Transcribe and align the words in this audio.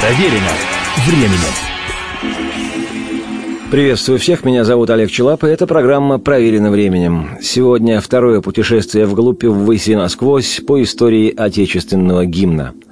Проверено 0.00 0.52
временем. 1.06 1.54
Приветствую 3.70 4.20
всех, 4.20 4.44
меня 4.44 4.64
зовут 4.64 4.90
Олег 4.90 5.10
Челап, 5.10 5.42
и 5.42 5.48
это 5.48 5.66
программа 5.66 6.18
«Проверено 6.18 6.70
временем». 6.70 7.36
Сегодня 7.42 8.00
второе 8.00 8.40
путешествие 8.40 9.06
вглубь 9.06 9.44
ввысь 9.44 9.88
и 9.88 9.96
насквозь 9.96 10.60
по 10.66 10.80
истории 10.82 11.34
отечественного 11.36 12.26
гимна– 12.26 12.74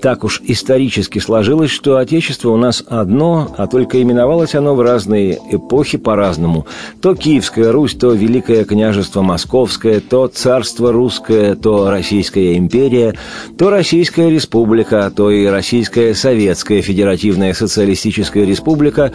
так 0.00 0.24
уж 0.24 0.40
исторически 0.44 1.18
сложилось, 1.18 1.70
что 1.70 1.96
Отечество 1.96 2.50
у 2.50 2.56
нас 2.56 2.82
одно, 2.86 3.54
а 3.56 3.66
только 3.66 4.00
именовалось 4.02 4.54
оно 4.54 4.74
в 4.74 4.80
разные 4.80 5.38
эпохи 5.50 5.98
по-разному. 5.98 6.66
То 7.00 7.14
Киевская 7.14 7.72
Русь, 7.72 7.94
то 7.94 8.12
Великое 8.12 8.64
княжество 8.64 9.22
Московское, 9.22 10.00
то 10.00 10.28
Царство 10.28 10.92
Русское, 10.92 11.54
то 11.54 11.90
Российская 11.90 12.56
империя, 12.56 13.14
то 13.58 13.70
Российская 13.70 14.30
республика, 14.30 15.10
то 15.14 15.30
и 15.30 15.46
Российская 15.46 16.14
Советская 16.14 16.82
Федеративная 16.82 17.54
Социалистическая 17.54 18.44
Республика, 18.44 19.12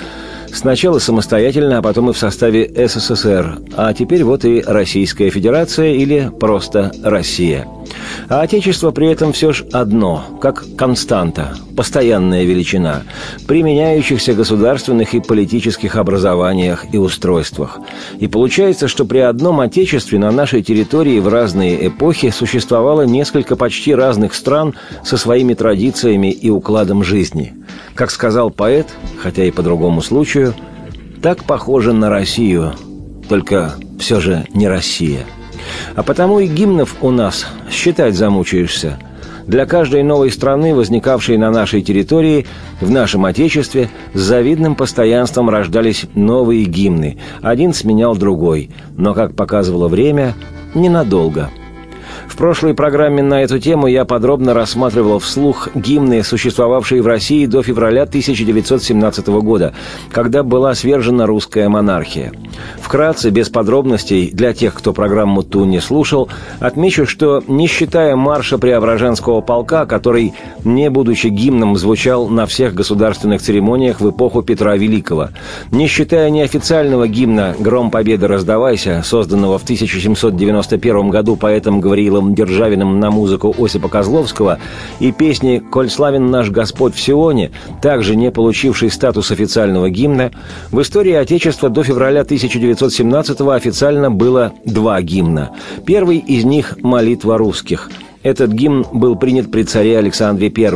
сначала 0.52 1.00
самостоятельно, 1.00 1.78
а 1.78 1.82
потом 1.82 2.10
и 2.10 2.14
в 2.14 2.18
составе 2.18 2.70
СССР, 2.88 3.60
а 3.76 3.94
теперь 3.94 4.24
вот 4.24 4.46
и 4.46 4.62
Российская 4.66 5.30
Федерация 5.30 5.94
или 5.94 6.32
просто 6.40 6.92
Россия– 7.04 7.68
а 8.30 8.42
Отечество 8.42 8.92
при 8.92 9.08
этом 9.08 9.34
все 9.34 9.52
же 9.52 9.66
одно, 9.72 10.24
как 10.42 10.64
константа, 10.78 11.56
постоянная 11.76 12.44
величина, 12.44 13.04
при 13.48 13.64
меняющихся 13.64 14.34
государственных 14.34 15.14
и 15.14 15.20
политических 15.20 15.96
образованиях 15.96 16.86
и 16.94 16.98
устройствах. 16.98 17.80
И 18.20 18.28
получается, 18.28 18.88
что 18.88 19.06
при 19.06 19.20
одном 19.20 19.60
Отечестве 19.60 20.20
на 20.20 20.32
нашей 20.32 20.64
территории 20.64 21.20
в 21.20 21.28
разные 21.28 21.88
эпохи 21.88 22.30
существовало 22.30 23.04
несколько 23.04 23.56
почти 23.56 23.94
разных 23.94 24.34
стран 24.34 24.76
со 25.04 25.18
своими 25.18 25.54
традициями 25.54 26.32
и 26.32 26.50
укладом 26.50 27.04
жизни. 27.04 27.54
Как 27.96 28.12
сказал 28.12 28.50
поэт, 28.50 28.88
хотя 29.22 29.44
и 29.46 29.52
по 29.52 29.62
другому 29.64 30.02
случаю, 30.02 30.54
так 31.22 31.44
похоже 31.44 31.94
на 31.94 32.10
Россию, 32.10 32.74
только 33.30 33.76
все 34.00 34.20
же 34.20 34.46
не 34.54 34.68
Россия– 34.68 35.26
а 35.96 36.04
потому 36.04 36.40
и 36.40 36.48
гимнов 36.48 36.96
у 37.02 37.12
нас 37.12 37.46
считать 37.70 38.16
замучаешься. 38.16 38.98
Для 39.48 39.66
каждой 39.66 40.04
новой 40.04 40.32
страны, 40.32 40.74
возникавшей 40.76 41.38
на 41.38 41.52
нашей 41.52 41.82
территории, 41.82 42.46
в 42.80 42.90
нашем 42.90 43.26
Отечестве, 43.26 43.90
с 44.14 44.20
завидным 44.20 44.76
постоянством 44.76 45.50
рождались 45.50 46.06
новые 46.16 46.66
гимны. 46.66 47.18
Один 47.42 47.74
сменял 47.74 48.16
другой, 48.16 48.70
но, 48.98 49.14
как 49.14 49.36
показывало 49.36 49.88
время, 49.88 50.36
ненадолго– 50.74 51.50
в 52.32 52.38
прошлой 52.38 52.74
программе 52.74 53.22
на 53.22 53.44
эту 53.44 53.60
тему 53.60 53.88
я 53.88 54.06
подробно 54.06 54.54
рассматривал 54.54 55.20
вслух 55.20 55.68
гимны, 55.76 56.24
существовавшие 56.24 57.02
в 57.02 57.08
России 57.08 57.46
до 57.46 57.62
февраля 57.62 58.04
1917 58.04 59.28
года, 59.28 59.74
когда 60.12 60.42
была 60.42 60.74
свержена 60.74 61.26
русская 61.26 61.68
монархия. 61.68 62.32
Вкратце, 62.80 63.32
без 63.32 63.50
подробностей, 63.50 64.32
для 64.32 64.54
тех, 64.54 64.74
кто 64.74 64.94
программу 64.94 65.44
ту 65.44 65.66
не 65.66 65.82
слушал, 65.82 66.30
отмечу, 66.62 67.06
что, 67.06 67.44
не 67.48 67.68
считая 67.68 68.16
марша 68.16 68.58
Преображенского 68.58 69.42
полка, 69.42 69.86
который, 69.86 70.34
не 70.64 70.90
будучи 70.90 71.28
гимном, 71.28 71.76
звучал 71.76 72.30
на 72.30 72.46
всех 72.46 72.74
государственных 72.74 73.42
церемониях 73.42 74.00
в 74.00 74.10
эпоху 74.10 74.42
Петра 74.42 74.78
Великого, 74.78 75.30
не 75.72 75.88
считая 75.88 76.30
неофициального 76.30 77.10
гимна 77.10 77.56
«Гром 77.60 77.92
Победы 77.92 78.28
раздавайся», 78.28 79.02
созданного 79.04 79.58
в 79.58 79.64
1791 79.64 81.10
году 81.10 81.36
поэтом 81.36 81.82
Гавриилом 81.82 82.21
Михаилом 82.22 82.36
Державиным 82.36 83.00
на 83.00 83.12
музыку 83.12 83.56
Осипа 83.58 83.90
Козловского 83.90 84.60
и 85.00 85.12
песни 85.12 85.62
«Коль 85.72 85.90
славен 85.90 86.30
наш 86.30 86.50
Господь 86.50 86.96
в 86.96 87.00
Сионе», 87.00 87.52
также 87.82 88.16
не 88.16 88.32
получившей 88.32 88.90
статус 88.92 89.32
официального 89.32 89.90
гимна, 89.90 90.32
в 90.72 90.82
истории 90.82 91.14
Отечества 91.14 91.70
до 91.70 91.84
февраля 91.84 92.22
1917-го 92.22 93.52
официально 93.52 94.12
было 94.12 94.54
два 94.66 95.02
гимна. 95.02 95.52
Первый 95.86 96.18
из 96.18 96.46
них 96.46 96.78
«Молитва 96.82 97.38
русских», 97.38 97.90
этот 98.24 98.52
гимн 98.52 98.86
был 98.92 99.16
принят 99.16 99.52
при 99.52 99.64
царе 99.64 99.98
Александре 99.98 100.52
I. 100.56 100.72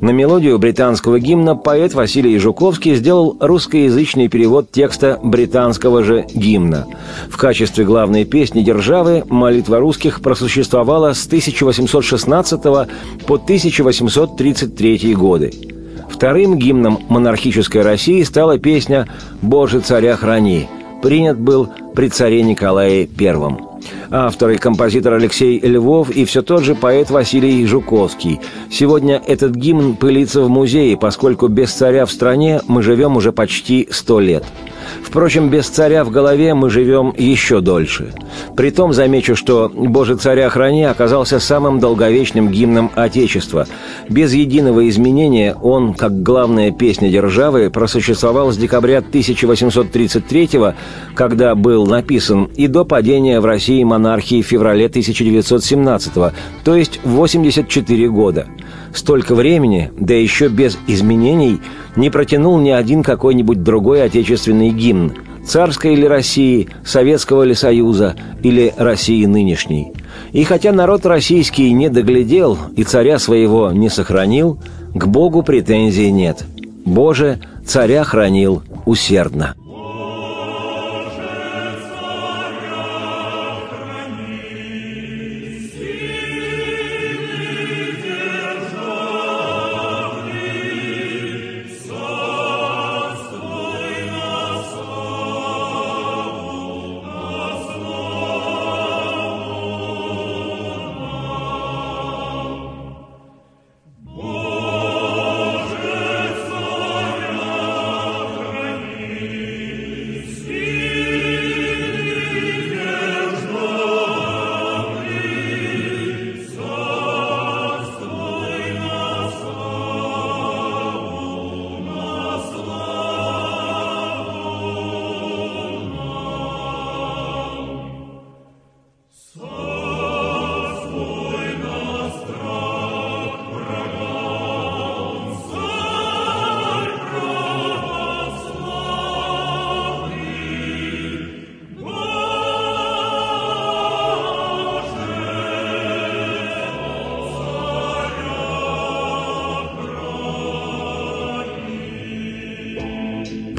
На 0.00 0.10
мелодию 0.10 0.58
британского 0.58 1.20
гимна 1.20 1.54
поэт 1.54 1.94
Василий 1.94 2.38
Жуковский 2.38 2.94
сделал 2.96 3.36
русскоязычный 3.40 4.28
перевод 4.28 4.72
текста 4.72 5.18
британского 5.22 6.02
же 6.02 6.26
гимна. 6.34 6.86
В 7.28 7.36
качестве 7.36 7.84
главной 7.84 8.24
песни 8.24 8.62
державы 8.62 9.24
молитва 9.28 9.78
русских 9.78 10.20
просуществовала 10.20 11.12
с 11.12 11.26
1816 11.26 12.62
по 12.62 13.34
1833 13.34 15.14
годы. 15.14 15.52
Вторым 16.08 16.58
гимном 16.58 16.98
монархической 17.08 17.82
России 17.82 18.22
стала 18.24 18.58
песня 18.58 19.06
«Боже, 19.40 19.80
царя 19.80 20.16
храни». 20.16 20.68
Принят 21.02 21.38
был 21.38 21.70
при 21.94 22.08
царе 22.08 22.42
Николае 22.42 23.08
I. 23.18 23.70
Автор 24.10 24.50
и 24.50 24.58
композитор 24.58 25.14
Алексей 25.14 25.60
Львов 25.60 26.10
и 26.10 26.24
все 26.24 26.42
тот 26.42 26.64
же 26.64 26.74
поэт 26.74 27.10
Василий 27.10 27.64
Жуковский. 27.66 28.40
Сегодня 28.70 29.22
этот 29.26 29.54
гимн 29.54 29.94
пылится 29.94 30.42
в 30.42 30.48
музее, 30.48 30.96
поскольку 30.96 31.48
без 31.48 31.72
царя 31.72 32.06
в 32.06 32.10
стране 32.10 32.60
мы 32.66 32.82
живем 32.82 33.16
уже 33.16 33.32
почти 33.32 33.88
сто 33.90 34.20
лет. 34.20 34.44
Впрочем, 35.02 35.48
без 35.48 35.68
царя 35.68 36.04
в 36.04 36.10
голове 36.10 36.54
мы 36.54 36.70
живем 36.70 37.14
еще 37.16 37.60
дольше. 37.60 38.12
Притом 38.56 38.92
замечу, 38.92 39.36
что 39.36 39.70
«Боже, 39.72 40.16
царя 40.16 40.48
храни» 40.48 40.84
оказался 40.84 41.38
самым 41.38 41.78
долговечным 41.78 42.48
гимном 42.50 42.90
Отечества. 42.94 43.66
Без 44.08 44.32
единого 44.32 44.88
изменения 44.88 45.54
он, 45.54 45.94
как 45.94 46.22
главная 46.22 46.72
песня 46.72 47.10
державы, 47.10 47.70
просуществовал 47.70 48.52
с 48.52 48.56
декабря 48.56 48.98
1833 48.98 50.50
когда 51.14 51.54
был 51.54 51.79
написан, 51.86 52.48
и 52.56 52.66
до 52.66 52.84
падения 52.84 53.40
в 53.40 53.44
России 53.44 53.82
монархии 53.84 54.42
в 54.42 54.46
феврале 54.46 54.86
1917 54.86 56.12
то 56.64 56.76
есть 56.76 57.00
84 57.04 58.08
года. 58.08 58.46
Столько 58.92 59.34
времени, 59.34 59.90
да 59.98 60.14
еще 60.14 60.48
без 60.48 60.78
изменений, 60.86 61.60
не 61.96 62.10
протянул 62.10 62.58
ни 62.58 62.70
один 62.70 63.02
какой-нибудь 63.02 63.62
другой 63.62 64.02
отечественный 64.02 64.70
гимн, 64.70 65.12
царской 65.44 65.94
или 65.94 66.06
России, 66.06 66.68
Советского 66.84 67.44
ли 67.44 67.54
Союза 67.54 68.16
или 68.42 68.74
России 68.76 69.24
нынешней. 69.26 69.92
И 70.32 70.44
хотя 70.44 70.72
народ 70.72 71.06
российский 71.06 71.72
не 71.72 71.88
доглядел 71.88 72.58
и 72.76 72.84
царя 72.84 73.18
своего 73.18 73.70
не 73.72 73.88
сохранил, 73.88 74.58
к 74.94 75.06
Богу 75.06 75.42
претензий 75.42 76.10
нет. 76.10 76.44
Боже, 76.84 77.40
царя 77.64 78.04
хранил 78.04 78.62
усердно. 78.86 79.54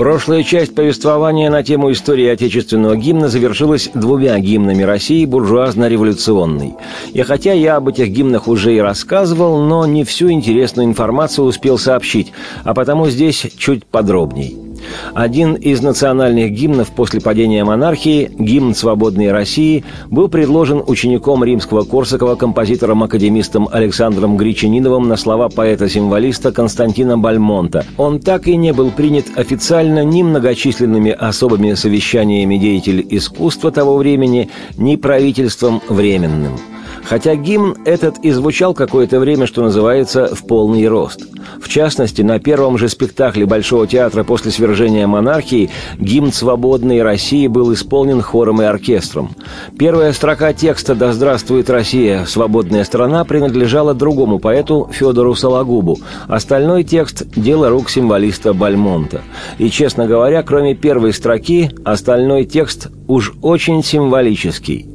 Прошлая 0.02 0.42
часть 0.42 0.74
повествования 0.74 1.52
на 1.52 1.62
тему 1.62 1.92
истории 1.92 2.26
отечественного 2.26 2.98
гимна 2.98 3.28
завершилась 3.28 3.92
двумя 3.94 4.40
гимнами 4.40 4.82
России 4.82 5.26
буржуазно-революционной. 5.26 6.74
И 7.14 7.22
хотя 7.22 7.54
я 7.54 7.76
об 7.76 7.88
этих 7.88 8.08
гимнах 8.08 8.48
уже 8.48 8.74
и 8.76 8.80
рассказывал, 8.80 9.62
но 9.62 9.86
не 9.86 10.04
всю 10.04 10.32
интересную 10.32 10.88
информацию 10.88 11.46
успел 11.46 11.78
сообщить, 11.78 12.32
а 12.64 12.74
потому 12.74 13.10
здесь 13.10 13.46
чуть 13.60 13.86
подробней. 13.86 14.61
Один 15.14 15.56
из 15.56 15.82
национальных 15.82 16.52
гимнов 16.52 16.92
после 16.92 17.22
падения 17.22 17.64
монархии, 17.64 18.32
гимн 18.38 18.76
«Свободной 18.76 19.32
России», 19.32 19.84
был 20.10 20.28
предложен 20.28 20.84
учеником 20.86 21.44
римского 21.44 21.84
Корсакова 21.84 22.36
композитором-академистом 22.36 23.68
Александром 23.72 24.38
Гречаниновым 24.38 25.08
на 25.08 25.18
слова 25.18 25.50
поэта-символиста 25.50 26.52
Константина 26.52 27.18
Бальмонта. 27.18 27.86
Он 27.98 28.20
так 28.20 28.48
и 28.48 28.56
не 28.56 28.74
был 28.74 28.92
принят 28.92 29.26
официально 29.36 30.04
ни 30.04 30.24
многочисленными 30.24 31.12
особыми 31.12 31.74
совещаниями 31.74 32.58
деятелей 32.58 33.06
искусства 33.10 33.72
того 33.72 33.98
времени, 33.98 34.50
ни 34.78 34.96
правительством 34.96 35.82
временным– 35.90 36.54
Хотя 37.04 37.36
гимн 37.36 37.76
этот 37.86 38.20
и 38.20 38.32
звучал 38.32 38.74
какое-то 38.74 39.20
время, 39.20 39.48
что 39.48 39.62
называется, 39.62 40.34
в 40.34 40.46
полный 40.46 40.88
рост. 40.88 41.22
В 41.60 41.68
частности, 41.68 42.22
на 42.22 42.40
первом 42.40 42.78
же 42.78 42.90
спектакле 42.90 43.46
Большого 43.46 43.88
театра 43.88 44.24
после 44.24 44.52
свержения 44.52 45.08
монархии 45.08 45.70
гимн 46.00 46.32
«Свободной 46.32 47.02
России» 47.02 47.48
был 47.48 47.74
исполнен 47.74 48.22
хором 48.22 48.62
и 48.62 48.66
оркестром. 48.66 49.32
Первая 49.78 50.14
строка 50.14 50.54
текста 50.54 50.96
«Да 50.96 51.12
здравствует 51.14 51.70
Россия, 51.70 52.26
свободная 52.26 52.84
страна» 52.84 53.24
принадлежала 53.26 53.94
другому 53.94 54.40
поэту 54.40 54.90
Федору 54.92 55.36
Сологубу. 55.36 56.00
Остальной 56.28 56.84
текст– 56.84 57.26
дело 57.36 57.70
рук 57.70 57.90
символиста 57.90 58.54
Бальмонта. 58.54 59.22
И, 59.58 59.70
честно 59.70 60.08
говоря, 60.08 60.44
кроме 60.44 60.76
первой 60.76 61.14
строки, 61.14 61.72
остальной 61.84 62.46
текст 62.46 62.88
уж 63.08 63.34
очень 63.42 63.84
символический. 63.84 64.91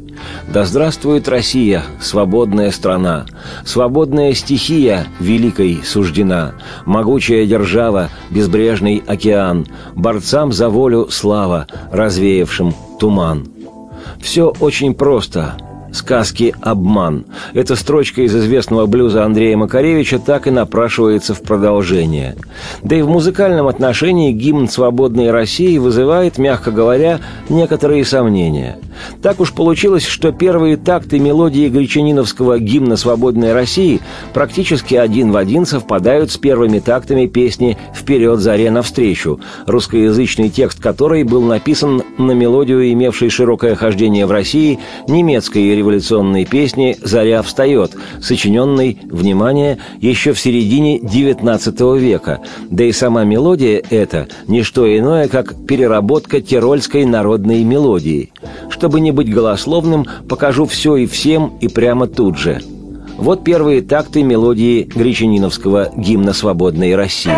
Да 0.48 0.64
здравствует 0.64 1.28
Россия, 1.28 1.84
свободная 2.00 2.70
страна, 2.70 3.26
свободная 3.64 4.32
стихия 4.34 5.06
великой 5.20 5.80
суждена, 5.84 6.52
могучая 6.84 7.46
держава, 7.46 8.10
безбрежный 8.30 9.02
океан, 9.06 9.66
борцам 9.94 10.52
за 10.52 10.68
волю 10.68 11.08
слава, 11.10 11.66
развеявшим 11.90 12.74
туман. 12.98 13.48
Все 14.20 14.52
очень 14.60 14.94
просто, 14.94 15.56
сказки 15.92 16.54
«Обман». 16.60 17.26
Эта 17.54 17.74
строчка 17.74 18.22
из 18.22 18.34
известного 18.34 18.86
блюза 18.86 19.24
Андрея 19.24 19.56
Макаревича 19.56 20.18
так 20.18 20.46
и 20.46 20.50
напрашивается 20.50 21.34
в 21.34 21.42
продолжение. 21.42 22.36
Да 22.82 22.96
и 22.96 23.02
в 23.02 23.08
музыкальном 23.08 23.66
отношении 23.66 24.32
гимн 24.32 24.68
«Свободной 24.68 25.30
России» 25.30 25.78
вызывает, 25.78 26.38
мягко 26.38 26.70
говоря, 26.70 27.20
некоторые 27.48 28.04
сомнения. 28.04 28.78
Так 29.22 29.40
уж 29.40 29.52
получилось, 29.52 30.04
что 30.04 30.32
первые 30.32 30.76
такты 30.76 31.18
мелодии 31.18 31.68
гречаниновского 31.68 32.58
гимна 32.58 32.96
«Свободной 32.96 33.52
России» 33.52 34.00
практически 34.34 34.94
один 34.94 35.32
в 35.32 35.36
один 35.36 35.66
совпадают 35.66 36.30
с 36.30 36.36
первыми 36.36 36.78
тактами 36.78 37.26
песни 37.26 37.78
«Вперед, 37.94 38.40
заре, 38.40 38.70
навстречу», 38.70 39.40
русскоязычный 39.66 40.48
текст 40.48 40.80
которой 40.80 41.24
был 41.24 41.42
написан 41.42 42.02
на 42.18 42.32
мелодию, 42.32 42.92
имевшей 42.92 43.30
широкое 43.30 43.74
хождение 43.74 44.26
в 44.26 44.30
России, 44.30 44.78
немецкой 45.08 45.74
революционной 45.74 46.44
песни 46.44 46.96
«Заря 47.02 47.42
встает», 47.42 47.92
сочиненной, 48.20 48.98
внимание, 49.10 49.78
еще 50.00 50.32
в 50.32 50.40
середине 50.40 50.98
XIX 50.98 51.98
века. 51.98 52.40
Да 52.70 52.84
и 52.84 52.92
сама 52.92 53.24
мелодия 53.24 53.82
эта– 53.90 54.28
не 54.46 54.62
что 54.62 54.86
иное, 54.86 55.28
как 55.28 55.66
переработка 55.66 56.40
тирольской 56.40 57.04
народной 57.04 57.64
мелодии. 57.64 58.32
Чтобы 58.86 59.00
не 59.00 59.10
быть 59.10 59.34
голословным, 59.34 60.06
покажу 60.28 60.64
все 60.64 60.94
и 60.94 61.06
всем 61.06 61.58
и 61.60 61.66
прямо 61.66 62.06
тут 62.06 62.38
же. 62.38 62.62
Вот 63.18 63.42
первые 63.42 63.82
такты 63.82 64.22
мелодии 64.22 64.84
гречаниновского 64.84 65.90
гимна 65.96 66.32
свободной 66.32 66.94
России. 66.94 67.32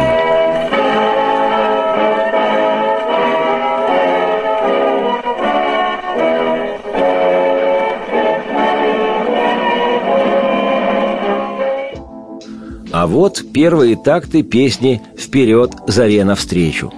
А 12.93 13.07
вот 13.07 13.43
первые 13.55 13.97
такты 13.97 14.43
песни 14.43 15.01
«Вперед, 15.17 15.73
заре 15.87 16.27
навстречу». 16.27 16.93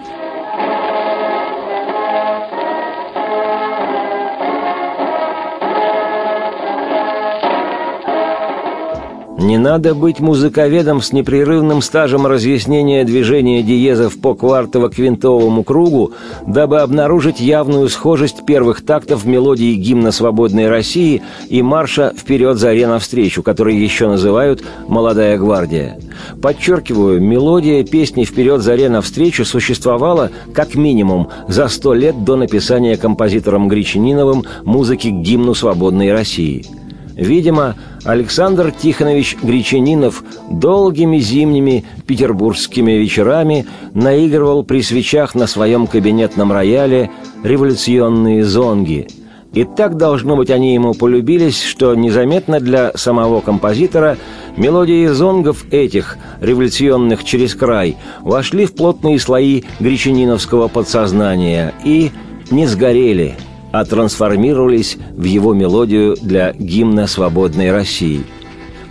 Не 9.40 9.56
надо 9.56 9.94
быть 9.94 10.20
музыковедом 10.20 11.00
с 11.00 11.14
непрерывным 11.14 11.80
стажем 11.80 12.26
разъяснения 12.26 13.04
движения 13.04 13.62
диезов 13.62 14.20
по 14.20 14.34
квартово-квинтовому 14.34 15.64
кругу, 15.64 16.12
дабы 16.46 16.80
обнаружить 16.80 17.40
явную 17.40 17.88
схожесть 17.88 18.44
первых 18.44 18.84
тактов 18.84 19.24
мелодии 19.24 19.72
гимна 19.76 20.12
«Свободной 20.12 20.68
России» 20.68 21.22
и 21.48 21.62
марша 21.62 22.12
«Вперед, 22.14 22.58
заре 22.58 22.86
навстречу», 22.86 23.42
который 23.42 23.78
еще 23.78 24.08
называют 24.08 24.62
«Молодая 24.88 25.38
гвардия». 25.38 25.98
Подчеркиваю, 26.42 27.22
мелодия 27.22 27.82
песни 27.82 28.24
«Вперед, 28.24 28.60
заре 28.60 28.90
навстречу» 28.90 29.46
существовала, 29.46 30.30
как 30.52 30.74
минимум, 30.74 31.30
за 31.48 31.68
сто 31.68 31.94
лет 31.94 32.24
до 32.24 32.36
написания 32.36 32.98
композитором 32.98 33.68
Гречаниновым 33.68 34.44
музыки 34.64 35.08
к 35.08 35.14
гимну 35.22 35.54
«Свободной 35.54 36.12
России». 36.12 36.79
Видимо, 37.20 37.76
Александр 38.04 38.72
Тихонович 38.72 39.36
Гречанинов 39.42 40.24
долгими 40.50 41.18
зимними 41.18 41.84
петербургскими 42.06 42.92
вечерами 42.92 43.66
наигрывал 43.92 44.64
при 44.64 44.80
свечах 44.82 45.34
на 45.34 45.46
своем 45.46 45.86
кабинетном 45.86 46.50
рояле 46.50 47.10
революционные 47.44 48.42
зонги. 48.42 49.06
И 49.52 49.64
так, 49.64 49.98
должно 49.98 50.34
быть, 50.34 50.48
они 50.48 50.72
ему 50.72 50.94
полюбились, 50.94 51.62
что 51.62 51.94
незаметно 51.94 52.58
для 52.58 52.92
самого 52.94 53.42
композитора 53.42 54.16
мелодии 54.56 55.06
зонгов 55.08 55.66
этих, 55.70 56.16
революционных 56.40 57.22
через 57.24 57.54
край, 57.54 57.98
вошли 58.22 58.64
в 58.64 58.74
плотные 58.74 59.18
слои 59.18 59.64
гречаниновского 59.78 60.68
подсознания 60.68 61.74
и 61.84 62.12
не 62.50 62.66
сгорели– 62.66 63.36
а 63.72 63.84
трансформировались 63.84 64.98
в 65.16 65.24
его 65.24 65.54
мелодию 65.54 66.16
для 66.20 66.52
гимна 66.52 67.06
свободной 67.06 67.72
России. 67.72 68.24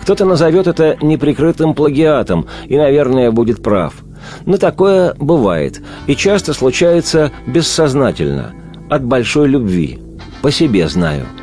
Кто-то 0.02 0.26
назовет 0.26 0.68
это 0.68 0.98
неприкрытым 1.02 1.74
плагиатом 1.74 2.48
и, 2.66 2.78
наверное, 2.78 3.32
будет 3.32 3.62
прав. 3.62 3.94
Но 4.46 4.58
такое 4.58 5.14
бывает 5.18 5.82
и 6.08 6.16
часто 6.16 6.54
случается 6.54 7.32
бессознательно, 7.48 8.54
от 8.90 9.04
большой 9.04 9.48
любви. 9.48 10.00
По 10.42 10.52
себе 10.52 10.88
знаю– 10.88 11.26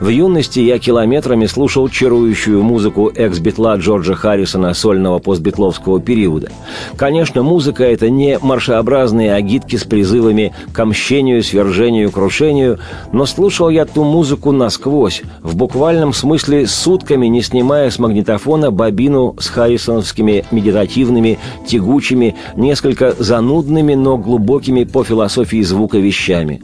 в 0.00 0.08
юности 0.08 0.60
я 0.60 0.78
километрами 0.78 1.46
слушал 1.46 1.88
чарующую 1.88 2.62
музыку 2.62 3.12
экс-битла 3.14 3.76
Джорджа 3.76 4.14
Харрисона 4.14 4.72
сольного 4.74 5.18
постбитловского 5.18 6.00
периода. 6.00 6.50
Конечно, 6.96 7.42
музыка— 7.42 7.84
это 7.84 8.08
не 8.08 8.38
маршеобразные 8.40 9.34
агитки 9.34 9.76
с 9.76 9.84
призывами 9.84 10.52
к 10.72 10.84
мщению, 10.84 11.42
свержению, 11.42 12.10
крушению, 12.10 12.78
но 13.12 13.26
слушал 13.26 13.68
я 13.68 13.84
ту 13.84 14.04
музыку 14.04 14.52
насквозь, 14.52 15.22
в 15.42 15.54
буквальном 15.56 16.12
смысле 16.12 16.66
сутками 16.66 17.26
не 17.26 17.42
снимая 17.42 17.90
с 17.90 17.98
магнитофона 17.98 18.70
бобину 18.70 19.36
с 19.38 19.48
харрисоновскими 19.48 20.44
медитативными, 20.50 21.38
тягучими, 21.66 22.36
несколько 22.56 23.14
занудными, 23.18 23.94
но 23.94 24.16
глубокими 24.16 24.84
по 24.84 25.04
философии 25.04 25.62
звука 25.62 25.98
вещами. 25.98 26.62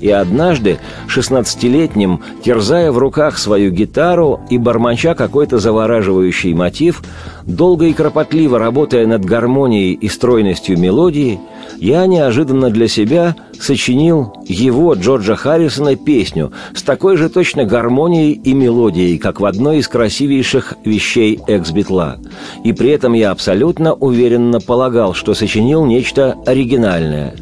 И 0.00 0.10
однажды, 0.10 0.78
шестнадцатилетним, 1.06 2.20
терзая 2.44 2.90
в 2.90 2.98
руках 2.98 3.38
свою 3.38 3.70
гитару 3.70 4.40
и 4.50 4.58
бормоча 4.58 5.14
какой-то 5.14 5.58
завораживающий 5.58 6.54
мотив, 6.54 7.02
долго 7.44 7.86
и 7.86 7.92
кропотливо 7.92 8.58
работая 8.58 9.06
над 9.06 9.24
гармонией 9.24 9.92
и 9.92 10.08
стройностью 10.08 10.78
мелодии, 10.78 11.38
я 11.78 12.06
неожиданно 12.06 12.70
для 12.70 12.88
себя 12.88 13.36
сочинил 13.58 14.34
его, 14.46 14.94
Джорджа 14.94 15.36
Харрисона, 15.36 15.96
песню 15.96 16.52
с 16.74 16.82
такой 16.82 17.16
же 17.16 17.28
точно 17.28 17.64
гармонией 17.64 18.32
и 18.32 18.52
мелодией, 18.54 19.18
как 19.18 19.40
в 19.40 19.44
одной 19.44 19.78
из 19.78 19.88
красивейших 19.88 20.74
вещей 20.84 21.40
экс-битла. 21.46 22.18
И 22.64 22.72
при 22.72 22.90
этом 22.90 23.12
я 23.12 23.30
абсолютно 23.30 23.94
уверенно 23.94 24.60
полагал, 24.60 25.14
что 25.14 25.34
сочинил 25.34 25.84
нечто 25.84 26.36
оригинальное– 26.46 27.34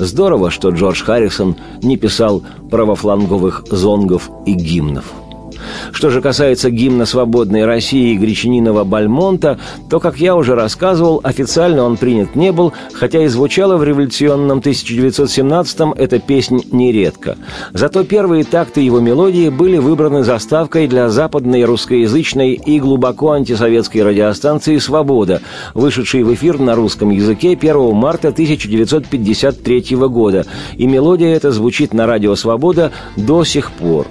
Здорово, 0.00 0.50
что 0.50 0.70
Джордж 0.70 1.02
Харрисон 1.02 1.56
не 1.82 1.98
писал 1.98 2.42
правофланговых 2.70 3.64
зонгов 3.70 4.30
и 4.46 4.54
гимнов. 4.54 5.12
Что 5.92 6.10
же 6.10 6.20
касается 6.20 6.70
гимна 6.70 7.06
свободной 7.06 7.64
России 7.64 8.16
Гречанинова 8.16 8.84
Бальмонта, 8.84 9.58
то, 9.88 10.00
как 10.00 10.18
я 10.18 10.36
уже 10.36 10.54
рассказывал, 10.54 11.20
официально 11.22 11.82
он 11.82 11.96
принят 11.96 12.36
не 12.36 12.52
был, 12.52 12.72
хотя 12.92 13.22
и 13.24 13.28
звучала 13.28 13.76
в 13.76 13.84
революционном 13.84 14.60
1917-м 14.60 15.92
эта 15.92 16.18
песня 16.18 16.60
нередко. 16.70 17.36
Зато 17.72 18.04
первые 18.04 18.44
такты 18.44 18.80
его 18.80 19.00
мелодии 19.00 19.48
были 19.48 19.78
выбраны 19.78 20.24
заставкой 20.24 20.88
для 20.88 21.08
западной 21.08 21.64
русскоязычной 21.64 22.52
и 22.54 22.80
глубоко 22.80 23.32
антисоветской 23.32 24.02
радиостанции 24.02 24.78
«Свобода», 24.78 25.40
вышедшей 25.74 26.22
в 26.22 26.34
эфир 26.34 26.58
на 26.58 26.74
русском 26.74 27.10
языке 27.10 27.52
1 27.52 27.94
марта 27.94 28.28
1953 28.28 29.96
года, 30.08 30.46
и 30.76 30.86
мелодия 30.86 31.34
эта 31.34 31.50
звучит 31.50 31.92
на 31.92 32.06
радио 32.06 32.34
«Свобода» 32.36 32.92
до 33.16 33.44
сих 33.44 33.72
пор. 33.72 34.06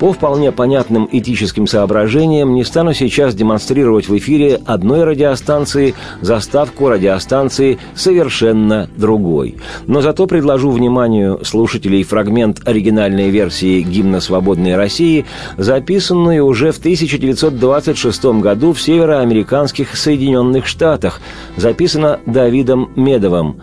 По 0.00 0.12
вполне 0.14 0.50
понятным 0.50 1.06
этическим 1.12 1.66
соображениям 1.66 2.54
не 2.54 2.64
стану 2.64 2.94
сейчас 2.94 3.34
демонстрировать 3.34 4.08
в 4.08 4.16
эфире 4.16 4.58
одной 4.64 5.04
радиостанции 5.04 5.94
заставку 6.22 6.88
радиостанции 6.88 7.78
совершенно 7.94 8.88
другой. 8.96 9.56
Но 9.86 10.00
зато 10.00 10.26
предложу 10.26 10.70
вниманию 10.70 11.44
слушателей 11.44 12.02
фрагмент 12.02 12.66
оригинальной 12.66 13.28
версии 13.28 13.82
гимна 13.82 14.20
«Свободной 14.20 14.74
России», 14.74 15.26
записанную 15.58 16.46
уже 16.46 16.72
в 16.72 16.78
1926 16.78 18.24
году 18.40 18.72
в 18.72 18.80
североамериканских 18.80 19.98
Соединенных 19.98 20.66
Штатах, 20.66 21.20
записана 21.56 22.20
Давидом 22.24 22.90
Медовым, 22.96 23.60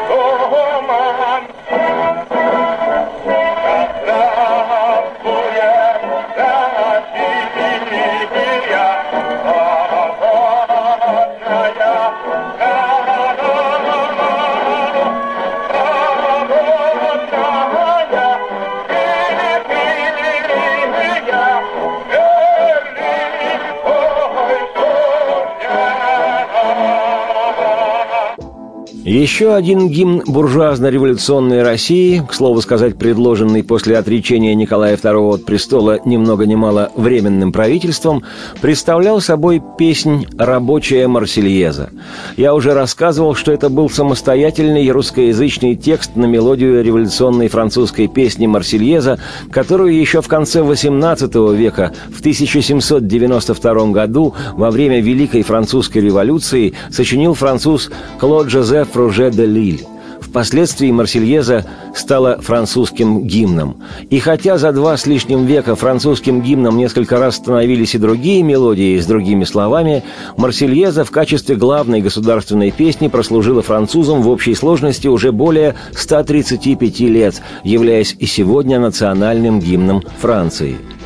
Еще 29.09 29.55
один 29.55 29.89
гимн 29.89 30.23
буржуазно-революционной 30.27 31.63
России, 31.63 32.23
к 32.29 32.35
слову 32.35 32.61
сказать, 32.61 32.99
предложенный 32.99 33.65
после 33.65 33.97
отречения 33.97 34.55
Николая 34.55 34.99
II 34.99 35.33
от 35.33 35.47
престола 35.47 35.99
ни 36.05 36.19
много 36.19 36.45
ни 36.45 36.55
мало 36.55 36.93
временным 36.95 37.51
правительством, 37.51 38.23
представлял 38.61 39.23
собой 39.23 39.63
песнь 39.79 40.27
«Рабочая 40.37 41.09
Марсельеза». 41.09 41.89
Я 42.37 42.55
уже 42.55 42.75
рассказывал, 42.75 43.35
что 43.35 43.51
это 43.51 43.71
был 43.71 43.89
самостоятельный 43.89 44.91
русскоязычный 44.91 45.75
текст 45.75 46.15
на 46.15 46.27
мелодию 46.27 46.85
революционной 46.85 47.49
французской 47.49 48.09
песни 48.09 48.47
«Марсельеза», 48.47 49.19
которую 49.51 49.99
еще 49.99 50.21
в 50.21 50.29
конце 50.29 50.61
XVIII 50.61 51.57
века, 51.57 51.95
в 52.15 52.21
1792 52.21 53.87
году, 53.87 54.35
во 54.53 54.71
время 54.71 55.01
Великой 55.01 55.45
Французской 55.45 56.03
революции, 56.03 56.75
сочинил 56.91 57.33
француз 57.33 57.91
Клод 58.21 58.51
Жозеф 58.51 58.98
Руже 58.99 59.31
де 59.31 59.47
Лиль. 59.47 59.87
Впоследствии 60.21 60.91
Марсельеза 60.91 61.65
стала 61.95 62.41
французским 62.41 63.23
гимном. 63.23 63.77
И 64.11 64.19
хотя 64.19 64.59
за 64.59 64.73
два 64.73 64.97
с 64.97 65.07
лишним 65.07 65.47
века 65.47 65.77
французским 65.77 66.43
гимном 66.43 66.77
несколько 66.77 67.19
раз 67.19 67.37
становились 67.37 67.95
и 67.95 67.99
другие 67.99 68.43
мелодии 68.43 68.99
с 68.99 69.07
другими 69.07 69.45
словами, 69.45 70.03
Марсельеза 70.37 71.05
в 71.05 71.13
качестве 71.13 71.55
главной 71.55 72.01
государственной 72.01 72.73
песни 72.73 73.07
прослужила 73.07 73.63
французам 73.63 74.21
в 74.21 74.29
общей 74.29 74.55
сложности 74.55 75.07
уже 75.07 75.31
более 75.31 75.77
135 75.93 77.01
лет, 77.01 77.41
являясь 77.63 78.17
и 78.19 78.27
сегодня 78.27 78.81
национальным 78.81 79.61
гимном 79.61 80.03
Франции– 80.21 80.77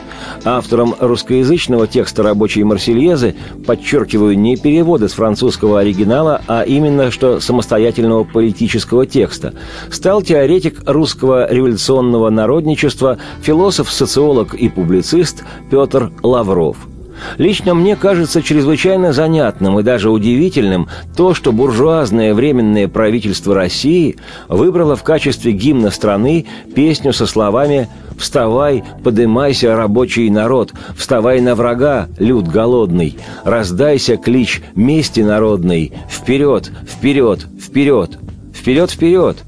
Автором 0.44 0.94
русскоязычного 0.98 1.86
текста 1.86 2.22
рабочей 2.22 2.64
Марсельезы, 2.64 3.36
подчеркиваю, 3.66 4.38
не 4.38 4.56
перевода 4.56 5.08
с 5.08 5.12
французского 5.12 5.80
оригинала, 5.80 6.40
а 6.48 6.62
именно 6.62 7.10
что 7.10 7.40
самостоятельного 7.40 8.24
политического 8.24 9.06
текста, 9.06 9.54
стал 9.90 10.22
теоретик 10.22 10.82
русского 10.86 11.52
революционного 11.52 12.30
народничества, 12.30 13.18
философ, 13.40 13.90
социолог 13.90 14.54
и 14.54 14.68
публицист 14.68 15.44
Петр 15.70 16.10
Лавров– 16.22 16.76
Лично 17.38 17.74
мне 17.74 17.96
кажется 17.96 18.42
чрезвычайно 18.42 19.12
занятным 19.12 19.78
и 19.78 19.82
даже 19.82 20.10
удивительным 20.10 20.88
то, 21.16 21.34
что 21.34 21.52
буржуазное 21.52 22.34
временное 22.34 22.88
правительство 22.88 23.54
России 23.54 24.16
выбрало 24.48 24.96
в 24.96 25.02
качестве 25.02 25.52
гимна 25.52 25.90
страны 25.90 26.46
песню 26.74 27.12
со 27.12 27.26
словами 27.26 27.88
«Вставай, 28.18 28.84
подымайся, 29.02 29.74
рабочий 29.74 30.30
народ, 30.30 30.72
вставай 30.96 31.40
на 31.40 31.54
врага, 31.54 32.08
люд 32.18 32.46
голодный, 32.46 33.16
раздайся 33.44 34.16
клич 34.16 34.62
мести 34.74 35.20
народной, 35.20 35.92
вперед, 36.10 36.70
вперед, 36.86 37.46
вперед, 37.60 38.18
вперед, 38.54 38.90
вперед!» 38.90 39.38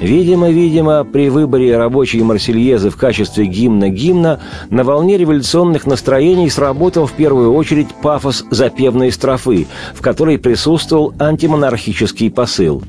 Видимо-видимо, 0.00 1.04
при 1.04 1.28
выборе 1.28 1.76
рабочей 1.76 2.22
Марсельезы 2.22 2.88
в 2.88 2.96
качестве 2.96 3.44
гимна-гимна 3.44 4.40
на 4.70 4.82
волне 4.82 5.18
революционных 5.18 5.86
настроений 5.86 6.48
сработал 6.48 7.06
в 7.06 7.12
первую 7.12 7.52
очередь 7.52 7.88
пафос 8.02 8.46
запевной 8.50 9.12
строфы, 9.12 9.66
в 9.94 10.00
которой 10.00 10.38
присутствовал 10.38 11.12
антимонархический 11.18 12.30
посыл. 12.30 12.82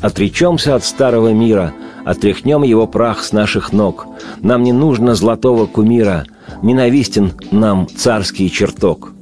«Отречемся 0.00 0.74
от 0.74 0.84
старого 0.84 1.32
мира, 1.32 1.72
отряхнем 2.04 2.62
его 2.62 2.88
прах 2.88 3.22
с 3.22 3.32
наших 3.32 3.72
ног. 3.72 4.06
Нам 4.40 4.64
не 4.64 4.72
нужно 4.72 5.14
золотого 5.14 5.66
кумира, 5.66 6.24
ненавистен 6.62 7.32
нам 7.52 7.86
царский 7.86 8.50
чертог». 8.50 9.12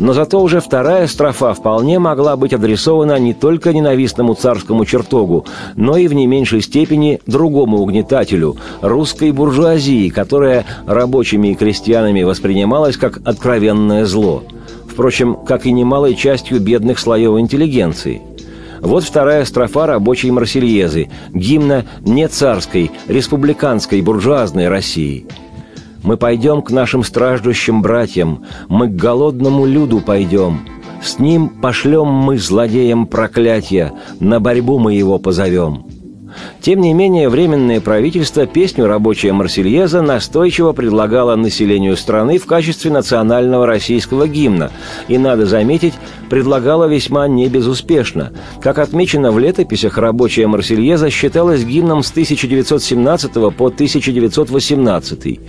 Но 0.00 0.14
зато 0.14 0.40
уже 0.40 0.60
вторая 0.60 1.06
строфа 1.06 1.52
вполне 1.52 1.98
могла 1.98 2.34
быть 2.36 2.54
адресована 2.54 3.18
не 3.18 3.34
только 3.34 3.74
ненавистному 3.74 4.32
царскому 4.34 4.86
чертогу, 4.86 5.44
но 5.76 5.98
и 5.98 6.08
в 6.08 6.14
не 6.14 6.26
меньшей 6.26 6.62
степени 6.62 7.20
другому 7.26 7.76
угнетателю– 7.76 8.56
русской 8.80 9.30
буржуазии, 9.30 10.08
которая 10.08 10.64
рабочими 10.86 11.48
и 11.48 11.54
крестьянами 11.54 12.22
воспринималась 12.22 12.96
как 12.96 13.20
откровенное 13.26 14.06
зло. 14.06 14.42
Впрочем, 14.88 15.36
как 15.46 15.66
и 15.66 15.72
немалой 15.72 16.14
частью 16.14 16.60
бедных 16.60 16.98
слоев 16.98 17.38
интеллигенции– 17.38 18.22
вот 18.80 19.04
вторая 19.04 19.44
строфа 19.44 19.86
рабочей 19.86 20.30
Марсельезы, 20.30 21.10
гимна 21.34 21.84
не 22.00 22.26
царской, 22.28 22.90
республиканской, 23.06 24.00
буржуазной 24.00 24.68
России– 24.68 25.26
мы 26.02 26.16
пойдем 26.16 26.62
к 26.62 26.70
нашим 26.70 27.04
страждущим 27.04 27.82
братьям, 27.82 28.44
мы 28.68 28.88
к 28.88 28.96
голодному 28.96 29.66
люду 29.66 30.00
пойдем. 30.00 30.60
С 31.02 31.18
ним 31.18 31.48
пошлем 31.48 32.06
мы 32.06 32.38
злодеям 32.38 33.06
проклятия, 33.06 33.92
на 34.18 34.40
борьбу 34.40 34.78
мы 34.78 34.94
его 34.94 35.18
позовем. 35.18 35.89
Тем 36.60 36.80
не 36.80 36.92
менее, 36.92 37.28
Временное 37.28 37.80
правительство 37.80 38.46
песню 38.46 38.86
«Рабочая 38.86 39.32
Марсельеза» 39.32 40.02
настойчиво 40.02 40.72
предлагало 40.72 41.36
населению 41.36 41.96
страны 41.96 42.38
в 42.38 42.46
качестве 42.46 42.90
национального 42.90 43.66
российского 43.66 44.28
гимна 44.28 44.70
и, 45.08 45.18
надо 45.18 45.46
заметить, 45.46 45.94
предлагало 46.28 46.84
весьма 46.84 47.28
небезуспешно. 47.28 48.32
Как 48.62 48.78
отмечено 48.78 49.32
в 49.32 49.38
летописях, 49.38 49.98
«Рабочая 49.98 50.46
Марсельеза» 50.46 51.10
считалась 51.10 51.64
гимном 51.64 52.02
с 52.02 52.10
1917 52.10 53.32
по 53.56 53.66
1918. 53.66 55.40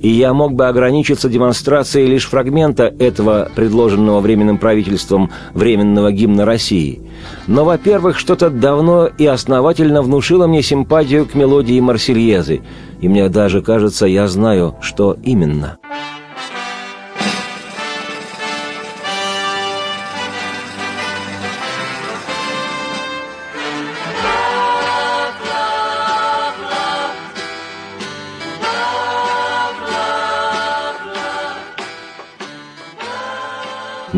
И 0.00 0.08
я 0.08 0.32
мог 0.32 0.54
бы 0.54 0.66
ограничиться 0.68 1.28
демонстрацией 1.28 2.06
лишь 2.06 2.26
фрагмента 2.26 2.94
этого 2.98 3.50
предложенного 3.54 4.20
Временным 4.20 4.58
правительством 4.58 5.30
Временного 5.54 6.12
гимна 6.12 6.44
России. 6.44 7.00
Но, 7.46 7.64
во-первых, 7.64 8.18
что-то 8.18 8.50
давно 8.50 9.06
и 9.06 9.26
основательно 9.26 10.02
внушило 10.02 10.27
мне 10.36 10.62
симпатию 10.62 11.26
к 11.26 11.34
мелодии 11.34 11.80
Марсельезы, 11.80 12.60
и 13.00 13.08
мне 13.08 13.28
даже 13.28 13.62
кажется, 13.62 14.06
я 14.06 14.28
знаю, 14.28 14.76
что 14.80 15.16
именно. 15.22 15.78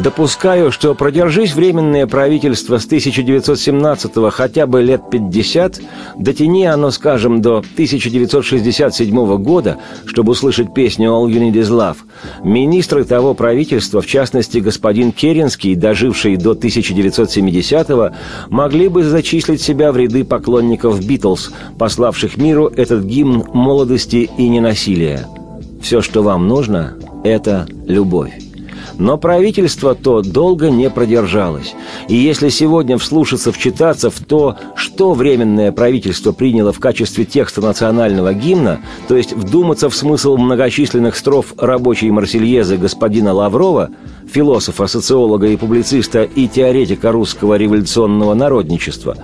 Допускаю, 0.02 0.72
что 0.72 0.94
продержись 0.94 1.54
временное 1.54 2.06
правительство 2.06 2.78
с 2.78 2.86
1917 2.86 4.32
хотя 4.32 4.66
бы 4.66 4.82
лет 4.82 5.02
50, 5.10 5.80
дотяни 6.16 6.64
оно, 6.64 6.90
скажем, 6.90 7.42
до 7.42 7.58
1967 7.58 9.42
года, 9.42 9.76
чтобы 10.06 10.32
услышать 10.32 10.72
песню 10.72 11.10
«All 11.10 11.26
You 11.26 11.40
Need 11.40 11.52
Is 11.52 11.70
Love», 11.70 11.96
министры 12.42 13.04
того 13.04 13.34
правительства, 13.34 14.00
в 14.00 14.06
частности 14.06 14.58
господин 14.58 15.12
Керенский, 15.12 15.74
доживший 15.74 16.36
до 16.36 16.52
1970-го, 16.52 18.16
могли 18.48 18.88
бы 18.88 19.02
зачислить 19.04 19.60
себя 19.60 19.92
в 19.92 19.98
ряды 19.98 20.24
поклонников 20.24 21.04
«Битлз», 21.04 21.50
пославших 21.78 22.38
миру 22.38 22.72
этот 22.74 23.04
гимн 23.04 23.44
молодости 23.52 24.30
и 24.38 24.48
ненасилия. 24.48 25.26
Все, 25.82 26.00
что 26.00 26.22
вам 26.22 26.48
нужно, 26.48 26.96
это 27.22 27.66
любовь. 27.86 28.49
Но 29.00 29.16
правительство 29.16 29.94
то 29.94 30.20
долго 30.20 30.68
не 30.68 30.90
продержалось. 30.90 31.74
И 32.08 32.16
если 32.16 32.50
сегодня 32.50 32.98
вслушаться, 32.98 33.50
вчитаться 33.50 34.10
в 34.10 34.20
то, 34.20 34.56
что 34.76 35.14
Временное 35.14 35.72
правительство 35.72 36.32
приняло 36.32 36.70
в 36.70 36.80
качестве 36.80 37.24
текста 37.24 37.62
национального 37.62 38.34
гимна, 38.34 38.80
то 39.08 39.16
есть 39.16 39.32
вдуматься 39.32 39.88
в 39.88 39.94
смысл 39.94 40.36
многочисленных 40.36 41.16
строф 41.16 41.54
рабочей 41.56 42.10
Марсельезы 42.10 42.76
господина 42.76 43.32
Лаврова, 43.32 43.88
философа, 44.30 44.86
социолога 44.86 45.46
и 45.46 45.56
публициста 45.56 46.24
и 46.24 46.46
теоретика 46.46 47.10
русского 47.10 47.54
революционного 47.54 48.34
народничества, 48.34 49.16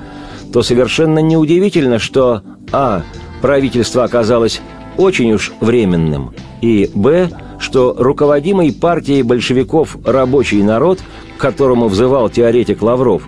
то 0.54 0.62
совершенно 0.62 1.18
неудивительно, 1.18 1.98
что 1.98 2.40
а. 2.72 3.02
правительство 3.42 4.04
оказалось 4.04 4.62
очень 4.96 5.32
уж 5.32 5.52
временным, 5.60 6.32
и 6.62 6.90
б 6.94 7.28
что 7.58 7.94
руководимый 7.98 8.72
партией 8.72 9.22
большевиков 9.22 9.96
рабочий 10.04 10.62
народ, 10.62 11.00
к 11.36 11.40
которому 11.40 11.88
взывал 11.88 12.28
теоретик 12.28 12.82
Лавров, 12.82 13.22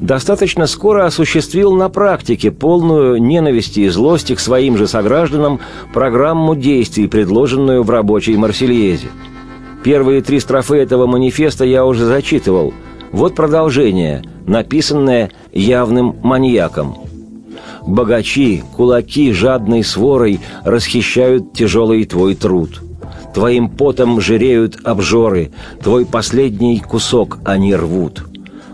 достаточно 0.00 0.66
скоро 0.66 1.06
осуществил 1.06 1.72
на 1.72 1.88
практике 1.88 2.50
полную 2.50 3.20
ненависти 3.22 3.80
и 3.80 3.88
злости 3.88 4.34
к 4.34 4.40
своим 4.40 4.76
же 4.76 4.86
согражданам 4.86 5.60
программу 5.92 6.54
действий, 6.54 7.08
предложенную 7.08 7.82
в 7.82 7.90
рабочей 7.90 8.36
Марсельезе. 8.36 9.08
Первые 9.82 10.22
три 10.22 10.40
строфы 10.40 10.76
этого 10.76 11.06
манифеста 11.06 11.64
я 11.64 11.84
уже 11.84 12.04
зачитывал. 12.04 12.74
Вот 13.12 13.34
продолжение, 13.34 14.22
написанное 14.46 15.30
явным 15.52 16.16
маньяком. 16.22 16.96
«Богачи, 17.86 18.62
кулаки 18.76 19.32
жадной 19.32 19.82
сворой 19.82 20.40
расхищают 20.64 21.54
тяжелый 21.54 22.04
твой 22.04 22.34
труд». 22.34 22.82
Твоим 23.34 23.68
потом 23.68 24.20
жиреют 24.20 24.78
обжоры, 24.84 25.50
Твой 25.82 26.06
последний 26.06 26.80
кусок 26.80 27.38
они 27.44 27.74
рвут. 27.74 28.24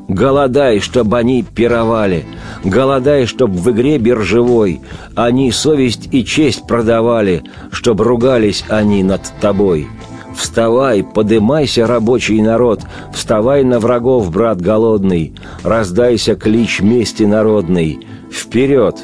Голодай, 0.08 0.80
чтоб 0.80 1.14
они 1.14 1.42
пировали, 1.42 2.26
Голодай, 2.62 3.26
чтоб 3.26 3.50
в 3.50 3.70
игре 3.70 3.98
биржевой 3.98 4.80
Они 5.14 5.50
совесть 5.50 6.08
и 6.12 6.24
честь 6.24 6.66
продавали, 6.66 7.42
Чтоб 7.72 8.00
ругались 8.00 8.64
они 8.68 9.02
над 9.02 9.22
тобой. 9.40 9.88
Вставай, 10.36 11.04
подымайся, 11.04 11.86
рабочий 11.86 12.42
народ, 12.42 12.80
Вставай 13.14 13.64
на 13.64 13.80
врагов, 13.80 14.30
брат 14.30 14.60
голодный, 14.60 15.34
Раздайся 15.62 16.34
клич 16.34 16.80
мести 16.80 17.22
народный. 17.22 18.06
Вперед! 18.30 18.96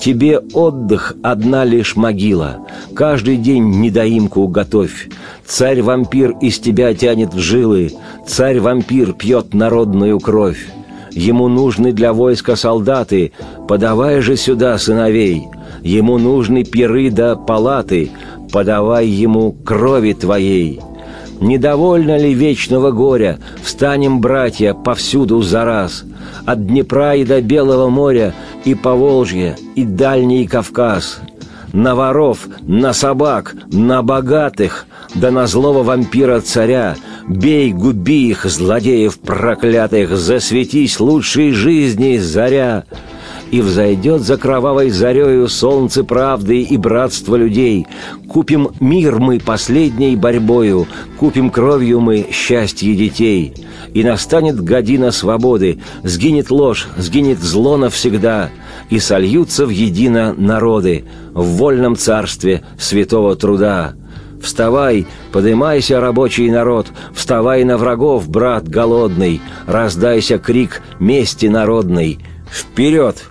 Тебе 0.00 0.38
отдых 0.38 1.14
одна 1.22 1.64
лишь 1.64 1.94
могила. 1.94 2.66
Каждый 2.94 3.36
день 3.36 3.68
недоимку 3.80 4.48
готовь. 4.48 5.08
Царь-вампир 5.44 6.36
из 6.40 6.58
тебя 6.58 6.94
тянет 6.94 7.34
в 7.34 7.38
жилы. 7.38 7.92
Царь-вампир 8.26 9.12
пьет 9.12 9.52
народную 9.52 10.18
кровь. 10.18 10.68
Ему 11.10 11.48
нужны 11.48 11.92
для 11.92 12.12
войска 12.14 12.56
солдаты, 12.56 13.32
подавай 13.68 14.20
же 14.20 14.36
сюда 14.36 14.78
сыновей. 14.78 15.48
Ему 15.82 16.18
нужны 16.18 16.64
пиры 16.64 17.10
да 17.10 17.36
палаты, 17.36 18.10
подавай 18.52 19.06
ему 19.06 19.52
крови 19.52 20.14
твоей. 20.14 20.80
Недовольно 21.40 22.16
ли 22.16 22.32
вечного 22.32 22.90
горя? 22.90 23.38
Встанем, 23.62 24.20
братья, 24.20 24.72
повсюду 24.72 25.42
за 25.42 25.64
раз. 25.64 26.04
От 26.46 26.66
Днепра 26.66 27.16
и 27.16 27.24
до 27.24 27.40
Белого 27.40 27.88
моря, 27.88 28.34
и 28.64 28.74
Поволжье, 28.74 29.56
и 29.74 29.84
Дальний 29.84 30.46
Кавказ. 30.46 31.20
На 31.72 31.94
воров, 31.94 32.48
на 32.62 32.92
собак, 32.92 33.54
на 33.72 34.02
богатых, 34.02 34.86
да 35.14 35.30
на 35.30 35.46
злого 35.46 35.82
вампира-царя. 35.82 36.96
Бей, 37.28 37.72
губи 37.72 38.30
их, 38.30 38.44
злодеев 38.44 39.20
проклятых, 39.20 40.16
засветись 40.16 40.98
лучшей 40.98 41.52
жизни, 41.52 42.18
заря 42.18 42.84
и 43.50 43.60
взойдет 43.60 44.22
за 44.22 44.36
кровавой 44.36 44.90
зарею 44.90 45.48
солнце 45.48 46.04
правды 46.04 46.62
и 46.62 46.76
братства 46.76 47.36
людей. 47.36 47.86
Купим 48.28 48.68
мир 48.78 49.18
мы 49.18 49.40
последней 49.40 50.16
борьбою, 50.16 50.86
купим 51.18 51.50
кровью 51.50 52.00
мы 52.00 52.26
счастье 52.30 52.94
детей. 52.94 53.54
И 53.92 54.04
настанет 54.04 54.62
година 54.62 55.10
свободы, 55.10 55.80
сгинет 56.04 56.50
ложь, 56.50 56.86
сгинет 56.96 57.40
зло 57.40 57.76
навсегда, 57.76 58.50
и 58.88 58.98
сольются 58.98 59.66
в 59.66 59.70
едино 59.70 60.32
народы 60.36 61.04
в 61.32 61.44
вольном 61.56 61.96
царстве 61.96 62.62
святого 62.78 63.34
труда. 63.34 63.94
Вставай, 64.40 65.06
подымайся, 65.32 66.00
рабочий 66.00 66.50
народ, 66.50 66.86
вставай 67.12 67.64
на 67.64 67.76
врагов, 67.76 68.28
брат 68.28 68.66
голодный, 68.68 69.40
раздайся 69.66 70.38
крик 70.38 70.82
мести 70.98 71.46
народной— 71.46 72.20
Вперед! 72.50 73.24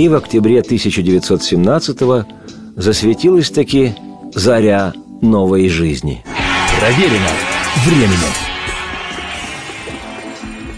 И 0.00 0.08
в 0.08 0.14
октябре 0.14 0.60
1917-го 0.60 2.24
засветилась 2.74 3.50
таки 3.50 3.92
заря 4.34 4.94
новой 5.20 5.68
жизни. 5.68 6.24
Проверено 6.80 7.28
временем. 7.84 8.32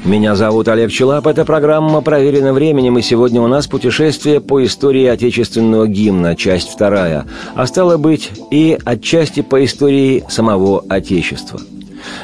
Меня 0.05 0.35
зовут 0.35 0.67
Олег 0.67 0.91
Челап, 0.91 1.29
это 1.29 1.45
программа 1.45 2.01
«Проверено 2.01 2.53
временем», 2.53 2.99
и 2.99 3.03
сегодня 3.03 3.41
у 3.41 3.47
нас 3.47 3.69
путешествие 3.69 4.41
по 4.41 4.65
истории 4.65 5.07
отечественного 5.07 5.87
гимна, 5.87 6.35
часть 6.35 6.71
вторая, 6.71 7.25
а 7.55 7.69
стало 7.69 7.99
быть 7.99 8.33
и 8.51 8.77
отчасти 8.85 9.43
по 9.43 9.65
истории 9.65 10.25
самого 10.29 10.85
Отечества– 10.89 11.61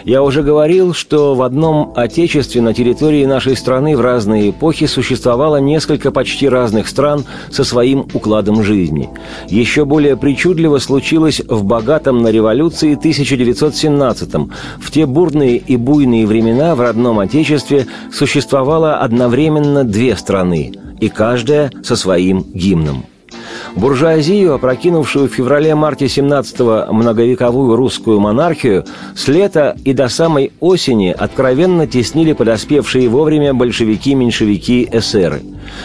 я 0.05 0.23
уже 0.23 0.43
говорил, 0.43 0.95
что 0.95 1.35
в 1.35 1.43
одном 1.43 1.93
Отечестве 1.97 2.63
на 2.63 2.75
территории 2.75 3.25
нашей 3.25 3.57
страны 3.57 3.97
в 3.97 4.01
разные 4.01 4.51
эпохи 4.51 4.87
существовало 4.87 5.57
несколько 5.57 6.11
почти 6.11 6.49
разных 6.49 6.89
стран 6.89 7.25
со 7.51 7.65
своим 7.65 8.07
укладом 8.15 8.63
жизни. 8.63 9.09
Еще 9.49 9.85
более 9.85 10.17
причудливо 10.17 10.79
случилось 10.79 11.41
в 11.47 11.65
богатом 11.65 12.23
на 12.23 12.29
революции 12.29 12.99
1917-м. 12.99 14.53
В 14.81 14.91
те 14.91 15.07
бурные 15.07 15.57
и 15.57 15.77
буйные 15.77 16.27
времена 16.27 16.75
в 16.75 16.81
родном 16.81 17.19
Отечестве 17.19 17.87
существовало 18.13 18.97
одновременно 18.97 19.85
две 19.85 20.17
страны, 20.17 20.73
и 21.01 21.09
каждая 21.09 21.71
со 21.83 21.97
своим 21.97 22.45
гимном. 22.55 23.05
Буржуазию, 23.79 24.55
опрокинувшую 24.55 25.29
в 25.29 25.33
феврале-марте 25.33 26.07
17-го 26.07 26.93
многовековую 26.93 27.77
русскую 27.77 28.19
монархию, 28.19 28.85
с 29.15 29.29
лета 29.29 29.77
и 29.85 29.93
до 29.93 30.09
самой 30.09 30.51
осени 30.59 31.15
откровенно 31.17 31.87
теснили 31.87 32.33
подоспевшие 32.33 33.09
вовремя 33.09 33.55
большевики-меньшевики-эсеры. 33.55 35.43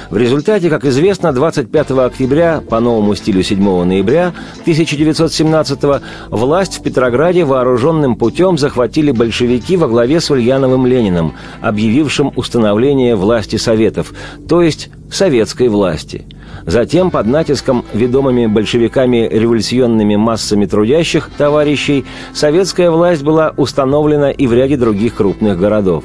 В 0.10 0.18
результате, 0.18 0.72
как 0.72 0.86
известно, 0.86 1.34
25 1.34 1.92
октября 1.92 2.64
по 2.68 2.80
новому 2.80 3.14
стилю 3.14 3.44
7 3.44 3.84
ноября 3.84 4.34
1917 4.62 6.02
власть 6.32 6.80
в 6.80 6.82
Петрограде 6.82 7.46
вооруженным 7.46 8.16
путем 8.16 8.58
захватили 8.58 9.12
большевики 9.12 9.78
во 9.78 9.88
главе 9.88 10.20
с 10.20 10.32
Ульяновым 10.32 10.88
Лениным, 10.88 11.34
объявившим 11.62 12.34
установление 12.36 13.16
власти 13.16 13.58
Советов, 13.58 14.16
то 14.50 14.64
есть 14.64 14.90
советской 15.12 15.68
власти– 15.68 16.26
Затем, 16.66 17.12
под 17.12 17.28
натиском 17.28 17.86
ведомыми 17.94 18.46
большевиками 18.46 19.28
революционными 19.32 20.16
массами 20.16 20.66
трудящих 20.66 21.30
товарищей, 21.38 22.06
советская 22.34 22.90
власть 22.90 23.24
была 23.24 23.54
установлена 23.58 24.32
и 24.32 24.48
в 24.48 24.54
ряде 24.54 24.78
других 24.78 25.16
крупных 25.16 25.60
городов. 25.60 26.04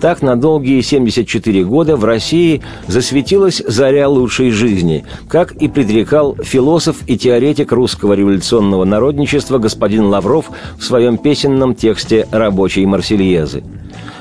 Так 0.00 0.22
на 0.22 0.36
долгие 0.36 0.80
74 0.80 1.64
года 1.64 1.96
в 1.96 2.04
России 2.04 2.62
засветилась 2.86 3.62
заря 3.66 4.08
лучшей 4.08 4.50
жизни, 4.50 5.04
как 5.28 5.52
и 5.52 5.68
предрекал 5.68 6.36
философ 6.36 6.98
и 7.06 7.18
теоретик 7.18 7.72
русского 7.72 8.14
революционного 8.14 8.84
народничества 8.84 9.58
господин 9.58 10.06
Лавров 10.06 10.50
в 10.78 10.84
своем 10.84 11.18
песенном 11.18 11.74
тексте 11.74 12.26
«Рабочей 12.30 12.86
Марсельезы». 12.86 13.62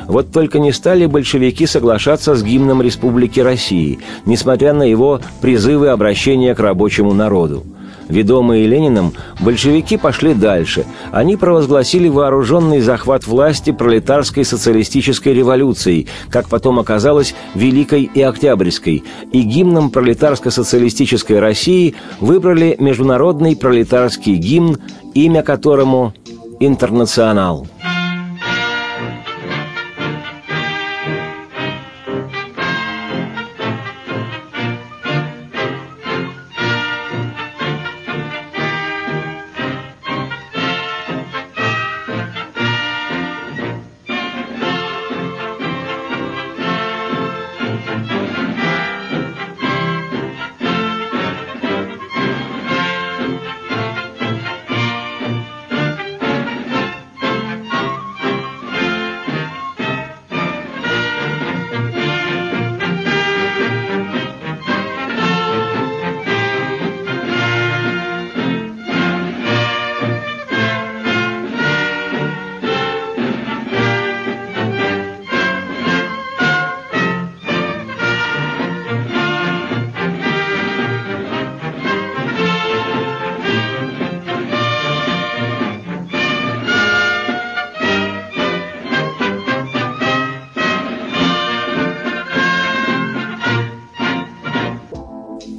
Вот 0.07 0.31
только 0.31 0.59
не 0.59 0.71
стали 0.71 1.05
большевики 1.05 1.65
соглашаться 1.65 2.35
с 2.35 2.43
гимном 2.43 2.81
Республики 2.81 3.39
России, 3.39 3.99
несмотря 4.25 4.73
на 4.73 4.83
его 4.83 5.19
призывы 5.41 5.89
обращения 5.89 6.55
к 6.55 6.59
рабочему 6.59 7.13
народу. 7.13 7.63
Ведомые 8.07 8.67
Лениным, 8.67 9.13
большевики 9.41 9.97
пошли 9.97 10.33
дальше. 10.33 10.85
Они 11.11 11.35
провозгласили 11.35 12.07
вооруженный 12.07 12.79
захват 12.79 13.27
власти 13.27 13.71
пролетарской 13.71 14.45
социалистической 14.45 15.33
революцией, 15.33 16.07
как 16.29 16.47
потом 16.47 16.79
оказалось, 16.79 17.35
Великой 17.53 18.03
и 18.03 18.21
Октябрьской, 18.21 19.03
и 19.33 19.41
гимном 19.41 19.89
пролетарско-социалистической 19.89 21.39
России 21.39 21.95
выбрали 22.21 22.77
международный 22.79 23.57
пролетарский 23.57 24.35
гимн, 24.35 24.77
имя 25.13 25.43
которому 25.43 26.13
«Интернационал». 26.61 27.67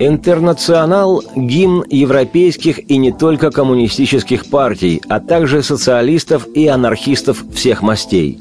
Интернационал– 0.09 1.23
гимн 1.37 1.85
европейских 1.91 2.91
и 2.91 2.97
не 2.97 3.13
только 3.13 3.51
коммунистических 3.51 4.47
партий, 4.47 5.03
а 5.07 5.21
также 5.21 5.63
социалистов 5.63 6.47
и 6.55 6.67
анархистов 6.67 7.45
всех 7.53 7.83
мастей. 7.83 8.41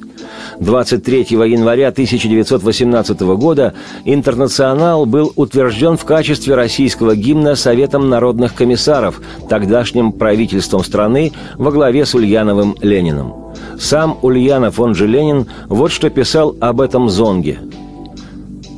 23 0.62 1.28
января 1.32 1.90
1918 1.90 3.20
года 3.20 3.74
«Интернационал» 4.06 5.06
был 5.06 5.34
утвержден 5.36 5.98
в 5.98 6.06
качестве 6.06 6.56
российского 6.56 7.18
гимна 7.18 7.56
Советом 7.56 8.08
народных 8.08 8.56
комиссаров, 8.56 9.20
тогдашним 9.50 10.14
правительством 10.14 10.86
страны 10.86 11.34
во 11.56 11.72
главе 11.72 12.06
с 12.06 12.16
Ульяновым 12.16 12.78
Лениным. 12.82 13.34
Сам 13.78 14.18
Ульянов, 14.22 14.80
он 14.80 14.96
же 14.96 15.06
Ленин, 15.06 15.48
вот 15.68 15.92
что 15.92 16.10
писал 16.10 16.56
об 16.62 16.80
этом 16.80 17.10
зонге– 17.10 17.60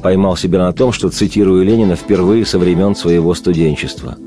Поймал 0.02 0.38
себя 0.38 0.60
на 0.60 0.72
том, 0.72 0.94
что 0.94 1.10
цитирую 1.10 1.66
Ленина 1.66 1.96
впервые 1.96 2.46
со 2.46 2.58
времен 2.58 2.96
своего 2.96 3.34
студенчества. 3.34 4.18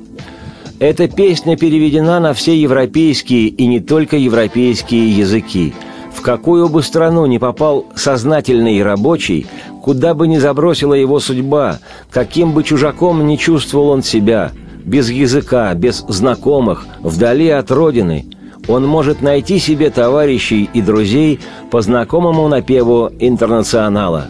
Эта 0.78 1.08
песня 1.08 1.56
переведена 1.56 2.20
на 2.20 2.34
все 2.34 2.60
европейские 2.60 3.46
и 3.46 3.66
не 3.66 3.80
только 3.80 4.16
европейские 4.16 5.16
языки. 5.16 5.74
В 6.12 6.20
какую 6.20 6.68
бы 6.68 6.82
страну 6.82 7.24
ни 7.26 7.38
попал 7.38 7.86
сознательный 7.94 8.82
рабочий, 8.82 9.46
куда 9.80 10.12
бы 10.14 10.28
ни 10.28 10.38
забросила 10.38 10.94
его 10.94 11.20
судьба, 11.20 11.78
каким 12.10 12.52
бы 12.52 12.64
чужаком 12.64 13.26
ни 13.26 13.36
чувствовал 13.36 13.90
он 13.90 14.02
себя, 14.02 14.52
без 14.84 15.10
языка, 15.10 15.72
без 15.74 16.04
знакомых, 16.08 16.86
вдали 17.00 17.48
от 17.48 17.70
родины, 17.70 18.26
он 18.68 18.86
может 18.86 19.22
найти 19.22 19.58
себе 19.58 19.90
товарищей 19.90 20.68
и 20.72 20.82
друзей 20.82 21.40
по 21.70 21.80
знакомому 21.80 22.48
напеву 22.48 23.10
«Интернационала» 23.18 24.26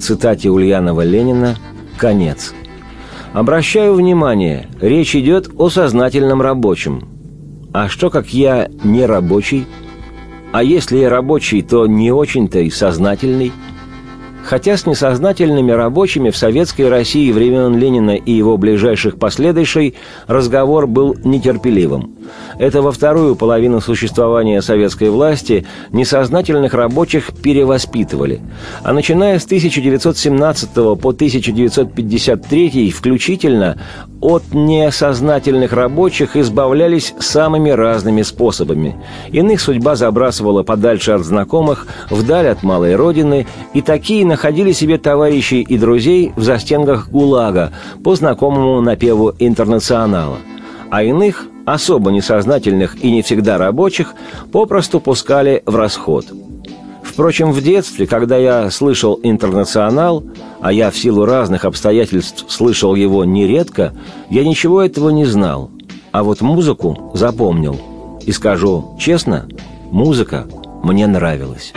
цитате 0.00 0.50
Ульянова 0.50 1.02
Ленина 1.02 1.56
«Конец». 1.98 2.54
Обращаю 3.32 3.94
внимание, 3.94 4.68
речь 4.80 5.14
идет 5.14 5.50
о 5.56 5.70
сознательном 5.70 6.42
рабочем. 6.42 7.08
А 7.72 7.88
что, 7.88 8.10
как 8.10 8.34
я 8.34 8.68
не 8.82 9.06
рабочий? 9.06 9.66
А 10.52 10.64
если 10.64 10.98
я 10.98 11.10
рабочий, 11.10 11.62
то 11.62 11.86
не 11.86 12.10
очень-то 12.10 12.58
и 12.58 12.70
сознательный– 12.70 13.52
Хотя 14.42 14.76
с 14.76 14.86
несознательными 14.86 15.70
рабочими 15.70 16.30
в 16.30 16.36
советской 16.36 16.88
России 16.88 17.30
времен 17.30 17.76
Ленина 17.76 18.16
и 18.16 18.32
его 18.32 18.56
ближайших 18.56 19.16
последующей 19.16 19.94
разговор 20.26 20.86
был 20.86 21.16
нетерпеливым. 21.24 22.16
Это 22.58 22.82
во 22.82 22.92
вторую 22.92 23.36
половину 23.36 23.80
существования 23.80 24.60
советской 24.62 25.10
власти 25.10 25.66
несознательных 25.92 26.74
рабочих 26.74 27.32
перевоспитывали. 27.32 28.40
А 28.82 28.92
начиная 28.92 29.38
с 29.38 29.44
1917 29.44 30.74
по 30.74 31.10
1953 31.10 32.90
включительно 32.90 33.78
от 34.20 34.52
несознательных 34.52 35.72
рабочих 35.72 36.36
избавлялись 36.36 37.14
самыми 37.18 37.70
разными 37.70 38.22
способами. 38.22 38.96
Иных 39.32 39.60
судьба 39.60 39.96
забрасывала 39.96 40.62
подальше 40.62 41.12
от 41.12 41.24
знакомых, 41.24 41.86
вдаль 42.10 42.48
от 42.48 42.62
малой 42.62 42.96
родины, 42.96 43.46
и 43.72 43.80
такие 43.80 44.26
находили 44.26 44.72
себе 44.72 44.98
товарищей 44.98 45.62
и 45.62 45.78
друзей 45.78 46.32
в 46.36 46.42
застенках 46.42 47.08
ГУЛАГа 47.10 47.72
по 48.04 48.14
знакомому 48.14 48.80
напеву 48.80 49.32
«Интернационала». 49.38 50.36
А 50.90 51.02
иных, 51.02 51.46
особо 51.72 52.10
несознательных 52.10 53.02
и 53.02 53.10
не 53.10 53.22
всегда 53.22 53.58
рабочих, 53.58 54.14
попросту 54.52 55.00
пускали 55.00 55.62
в 55.66 55.76
расход– 55.76 56.26
Впрочем, 57.10 57.50
в 57.50 57.60
детстве, 57.60 58.06
когда 58.06 58.36
я 58.36 58.70
слышал 58.70 59.18
«Интернационал», 59.22 60.22
а 60.60 60.72
я 60.72 60.90
в 60.90 60.96
силу 60.96 61.24
разных 61.24 61.64
обстоятельств 61.64 62.44
слышал 62.48 62.94
его 62.94 63.24
нередко, 63.24 63.92
я 64.30 64.44
ничего 64.44 64.80
этого 64.80 65.10
не 65.10 65.24
знал. 65.24 65.70
А 66.12 66.22
вот 66.22 66.40
музыку 66.40 67.10
запомнил. 67.12 67.78
И 68.24 68.32
скажу 68.32 68.96
честно, 68.98 69.48
музыка 69.90 70.46
мне 70.82 71.06
нравилась. 71.06 71.72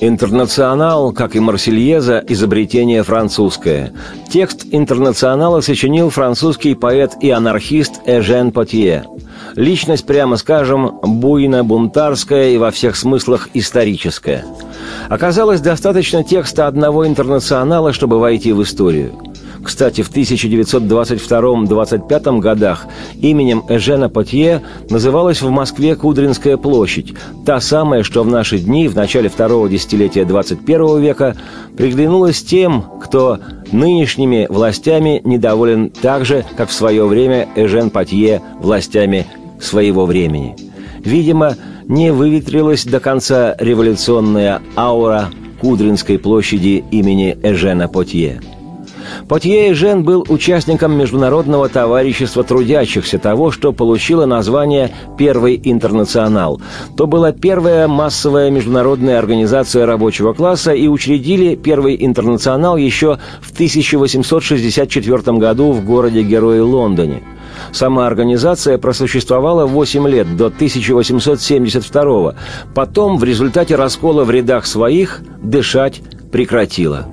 Интернационал, 0.00 1.12
как 1.12 1.34
и 1.34 1.40
Марсельеза, 1.40 2.22
изобретение 2.28 3.02
французское. 3.02 3.92
Текст 4.30 4.66
интернационала 4.70 5.60
сочинил 5.60 6.10
французский 6.10 6.74
поэт 6.74 7.16
и 7.20 7.30
анархист 7.30 8.00
Эжен 8.06 8.52
Потье. 8.52 9.04
Личность, 9.56 10.06
прямо 10.06 10.36
скажем, 10.36 11.00
буйно-бунтарская 11.02 12.50
и 12.50 12.58
во 12.58 12.70
всех 12.70 12.94
смыслах 12.94 13.48
историческая. 13.54 14.44
Оказалось, 15.08 15.60
достаточно 15.60 16.22
текста 16.22 16.68
одного 16.68 17.06
интернационала, 17.06 17.92
чтобы 17.92 18.20
войти 18.20 18.52
в 18.52 18.62
историю– 18.62 19.12
кстати, 19.68 20.00
в 20.00 20.10
1922-25 20.10 22.40
годах 22.40 22.86
именем 23.20 23.62
Эжена 23.68 24.08
Потье 24.08 24.62
называлась 24.88 25.42
в 25.42 25.50
Москве 25.50 25.94
Кудринская 25.94 26.56
площадь, 26.56 27.12
та 27.44 27.60
самая, 27.60 28.02
что 28.02 28.22
в 28.22 28.28
наши 28.28 28.58
дни, 28.58 28.88
в 28.88 28.96
начале 28.96 29.28
второго 29.28 29.68
десятилетия 29.68 30.24
21 30.24 31.02
века, 31.02 31.36
приглянулась 31.76 32.42
тем, 32.42 32.82
кто 33.02 33.40
нынешними 33.70 34.46
властями 34.48 35.20
недоволен 35.22 35.90
так 35.90 36.24
же, 36.24 36.46
как 36.56 36.70
в 36.70 36.72
свое 36.72 37.04
время 37.04 37.46
Эжен 37.54 37.90
Потье 37.90 38.40
властями 38.60 39.26
своего 39.60 40.06
времени. 40.06 40.56
Видимо, 41.04 41.56
не 41.88 42.10
выветрилась 42.10 42.86
до 42.86 43.00
конца 43.00 43.54
революционная 43.58 44.62
аура 44.76 45.28
Кудринской 45.60 46.18
площади 46.18 46.82
имени 46.90 47.36
Эжена 47.42 47.86
Потье– 47.86 48.40
Потье 49.28 49.74
Жен 49.74 50.02
был 50.02 50.24
участником 50.28 50.96
Международного 50.96 51.68
товарищества 51.68 52.44
трудящихся, 52.44 53.18
того, 53.18 53.50
что 53.50 53.72
получило 53.72 54.26
название 54.26 54.90
«Первый 55.16 55.60
интернационал». 55.62 56.60
То 56.96 57.06
была 57.06 57.32
первая 57.32 57.88
массовая 57.88 58.50
международная 58.50 59.18
организация 59.18 59.86
рабочего 59.86 60.32
класса, 60.32 60.72
и 60.72 60.88
учредили 60.88 61.54
Первый 61.54 61.96
интернационал 62.04 62.76
еще 62.76 63.18
в 63.40 63.52
1864 63.52 65.38
году 65.38 65.72
в 65.72 65.84
городе-герое 65.84 66.62
Лондоне. 66.62 67.22
Сама 67.72 68.06
организация 68.06 68.78
просуществовала 68.78 69.66
8 69.66 70.08
лет, 70.08 70.36
до 70.36 70.46
1872 70.46 72.34
Потом, 72.74 73.18
в 73.18 73.24
результате 73.24 73.76
раскола 73.76 74.24
в 74.24 74.30
рядах 74.30 74.66
своих, 74.66 75.20
дышать 75.42 76.00
прекратила. 76.32 77.06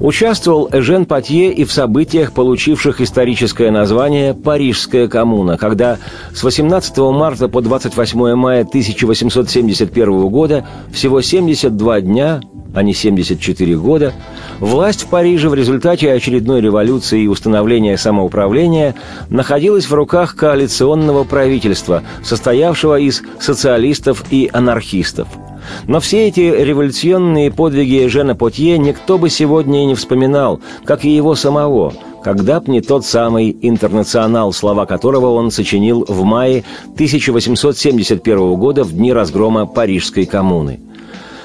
Участвовал 0.00 0.68
Эжен 0.72 1.06
Патье 1.06 1.52
и 1.52 1.64
в 1.64 1.72
событиях, 1.72 2.32
получивших 2.32 3.00
историческое 3.00 3.70
название 3.70 4.34
«Парижская 4.34 5.08
коммуна», 5.08 5.56
когда 5.56 5.98
с 6.34 6.42
18 6.42 6.98
марта 6.98 7.48
по 7.48 7.60
28 7.60 8.34
мая 8.34 8.62
1871 8.62 10.28
года, 10.28 10.66
всего 10.92 11.20
72 11.20 12.00
дня, 12.00 12.40
а 12.74 12.82
не 12.82 12.94
74 12.94 13.76
года, 13.76 14.12
власть 14.60 15.02
в 15.02 15.06
Париже 15.08 15.48
в 15.48 15.54
результате 15.54 16.12
очередной 16.12 16.60
революции 16.60 17.22
и 17.22 17.28
установления 17.28 17.96
самоуправления 17.96 18.94
находилась 19.30 19.86
в 19.86 19.94
руках 19.94 20.36
коалиционного 20.36 21.24
правительства, 21.24 22.02
состоявшего 22.22 22.98
из 22.98 23.22
социалистов 23.40 24.24
и 24.30 24.50
анархистов– 24.52 25.28
но 25.86 26.00
все 26.00 26.28
эти 26.28 26.40
революционные 26.40 27.50
подвиги 27.50 28.06
Жена 28.06 28.34
Потье 28.34 28.78
никто 28.78 29.18
бы 29.18 29.30
сегодня 29.30 29.82
и 29.82 29.86
не 29.86 29.94
вспоминал, 29.94 30.60
как 30.84 31.04
и 31.04 31.10
его 31.10 31.34
самого, 31.34 31.94
когда 32.22 32.60
б 32.60 32.70
не 32.70 32.80
тот 32.80 33.04
самый 33.04 33.56
«Интернационал», 33.62 34.52
слова 34.52 34.86
которого 34.86 35.32
он 35.32 35.50
сочинил 35.50 36.04
в 36.06 36.24
мае 36.24 36.64
1871 36.94 38.54
года 38.56 38.84
в 38.84 38.92
дни 38.92 39.12
разгрома 39.12 39.66
Парижской 39.66 40.26
коммуны. 40.26 40.80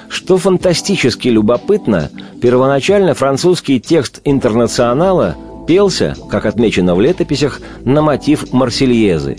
Что 0.10 0.38
фантастически 0.38 1.28
любопытно, 1.30 2.12
первоначально 2.42 3.14
французский 3.14 3.80
текст 3.80 4.22
«Интернационала» 4.26 5.36
пелся, 5.68 6.16
как 6.30 6.46
отмечено 6.46 6.96
в 6.96 7.02
летописях, 7.02 7.62
на 7.84 8.02
мотив 8.02 8.52
«Марсельезы». 8.54 9.38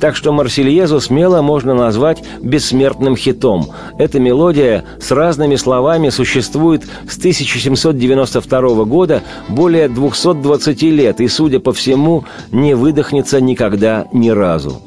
Так 0.00 0.16
что 0.16 0.32
«Марсельезу» 0.32 1.00
смело 1.00 1.42
можно 1.42 1.74
назвать 1.74 2.24
бессмертным 2.40 3.16
хитом. 3.16 3.68
Эта 3.98 4.18
мелодия 4.18 4.84
с 5.00 5.10
разными 5.10 5.56
словами 5.56 6.08
существует 6.08 6.84
с 7.08 7.18
1792 7.18 8.84
года 8.84 9.22
более 9.48 9.88
220 9.88 10.82
лет 10.82 11.20
и, 11.20 11.28
судя 11.28 11.60
по 11.60 11.72
всему, 11.72 12.24
не 12.50 12.74
выдохнется 12.74 13.40
никогда 13.40 14.06
ни 14.12 14.30
разу. 14.30 14.82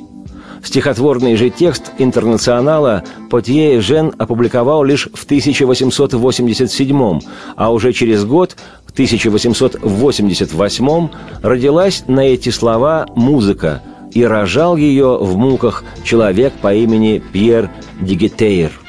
Стихотворный 0.63 1.35
же 1.35 1.49
текст 1.51 1.91
«Интернационала» 1.99 3.03
Потье 3.29 3.79
Жен 3.81 4.13
опубликовал 4.17 4.83
лишь 4.83 5.07
в 5.13 5.25
1887 5.25 7.19
а 7.55 7.71
уже 7.71 7.93
через 7.93 8.25
год, 8.25 8.55
в 8.85 8.91
1888 8.91 11.09
родилась 11.43 12.03
на 12.07 12.21
эти 12.21 12.49
слова 12.49 13.05
музыка– 13.15 13.83
и 14.15 14.23
рожал 14.23 14.77
ее 14.77 15.17
в 15.19 15.37
муках 15.37 15.83
человек 16.03 16.53
по 16.53 16.73
имени 16.73 17.21
Пьер 17.31 17.69
Дигетейр– 18.01 18.71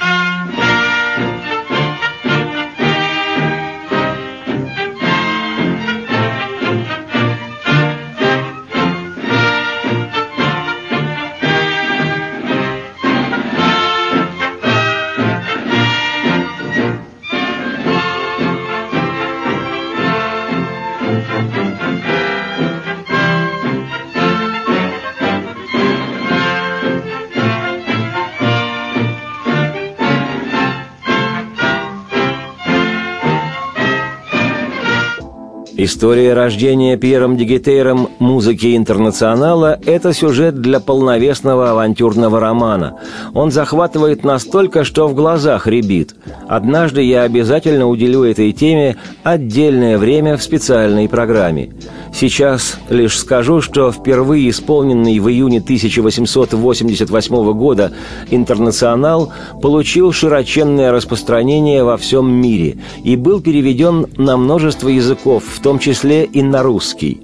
История 35.87 36.35
рождения 36.35 36.97
Пьером 36.97 37.37
Дигитейром 37.37 38.09
музыки 38.19 38.77
интернационала– 38.77 39.79
это 39.87 40.13
сюжет 40.13 40.61
для 40.61 40.81
полновесного 40.81 41.71
авантюрного 41.71 42.41
романа. 42.41 42.97
Он 43.35 43.53
захватывает 43.53 44.25
настолько, 44.25 44.83
что 44.83 45.07
в 45.07 45.15
глазах 45.15 45.69
рябит. 45.69 46.17
Однажды 46.49 47.03
я 47.03 47.23
обязательно 47.23 47.87
уделю 47.87 48.25
этой 48.25 48.51
теме 48.51 48.97
отдельное 49.23 49.97
время 49.97 50.37
в 50.37 50.43
специальной 50.43 51.09
программе. 51.09 51.71
Сейчас 52.19 52.79
лишь 52.89 53.19
скажу, 53.19 53.61
что 53.61 53.93
впервые 53.93 54.49
исполненный 54.49 55.19
в 55.19 55.29
июне 55.29 55.59
1888 55.59 57.53
года 57.53 57.93
«Интернационал» 58.31 59.35
получил 59.61 60.13
широченное 60.13 60.93
распространение 60.93 61.85
во 61.85 61.99
всем 61.99 62.33
мире 62.33 62.79
и 63.05 63.17
был 63.17 63.43
переведен 63.43 64.07
на 64.17 64.39
множество 64.39 64.89
языков, 64.89 65.45
в 65.45 65.61
том 65.61 65.79
числе 65.79 66.25
и 66.25 66.41
на 66.41 66.63
русский. 66.63 67.21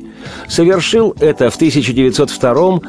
Совершил 0.46 1.16
это 1.20 1.48
в 1.48 1.57
1902 1.57 2.81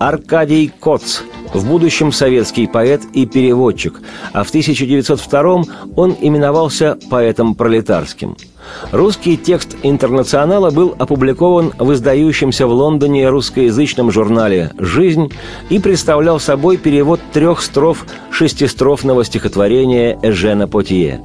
Аркадий 0.00 0.72
Коц, 0.80 1.18
в 1.52 1.68
будущем 1.68 2.12
советский 2.12 2.66
поэт 2.66 3.02
и 3.12 3.26
переводчик, 3.26 4.00
а 4.32 4.42
в 4.42 4.48
1902 4.48 5.64
он 5.96 6.16
именовался 6.18 6.96
поэтом 7.10 7.54
пролетарским– 7.54 8.38
Русский 8.90 9.36
текст 9.36 9.76
«Интернационала» 9.82 10.70
был 10.70 10.94
опубликован 10.98 11.72
в 11.78 11.92
издающемся 11.92 12.66
в 12.66 12.72
Лондоне 12.72 13.28
русскоязычном 13.28 14.10
журнале 14.10 14.72
«Жизнь» 14.78 15.32
и 15.70 15.78
представлял 15.78 16.38
собой 16.38 16.76
перевод 16.76 17.20
трех 17.32 17.62
строф 17.62 18.04
шестистрофного 18.30 19.24
стихотворения 19.24 20.18
Эжена 20.22 20.68
Потье. 20.68 21.22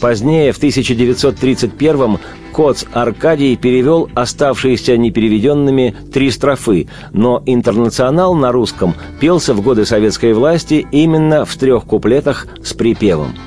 Позднее, 0.00 0.52
в 0.52 0.62
1931-м, 0.62 2.18
Коц 2.52 2.84
Аркадий 2.92 3.56
перевел 3.56 4.08
оставшиеся 4.14 4.96
непереведенными 4.96 5.94
три 6.12 6.30
строфы, 6.30 6.88
но 7.12 7.42
«Интернационал» 7.46 8.34
на 8.34 8.52
русском 8.52 8.94
пелся 9.20 9.54
в 9.54 9.62
годы 9.62 9.84
советской 9.84 10.32
власти 10.32 10.86
именно 10.92 11.44
в 11.44 11.54
трех 11.56 11.84
куплетах 11.84 12.46
с 12.62 12.72
припевом– 12.72 13.34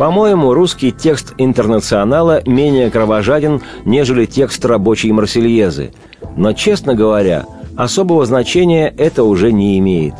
по-моему, 0.00 0.54
русский 0.54 0.92
текст 0.92 1.34
«Интернационала» 1.36 2.40
менее 2.46 2.90
кровожаден, 2.90 3.60
нежели 3.84 4.24
текст 4.24 4.64
рабочей 4.64 5.12
Марсельезы. 5.12 5.92
Но, 6.38 6.54
честно 6.54 6.94
говоря, 6.94 7.44
особого 7.76 8.24
значения 8.24 8.88
это 8.96 9.24
уже 9.24 9.52
не 9.52 9.78
имеет. 9.78 10.14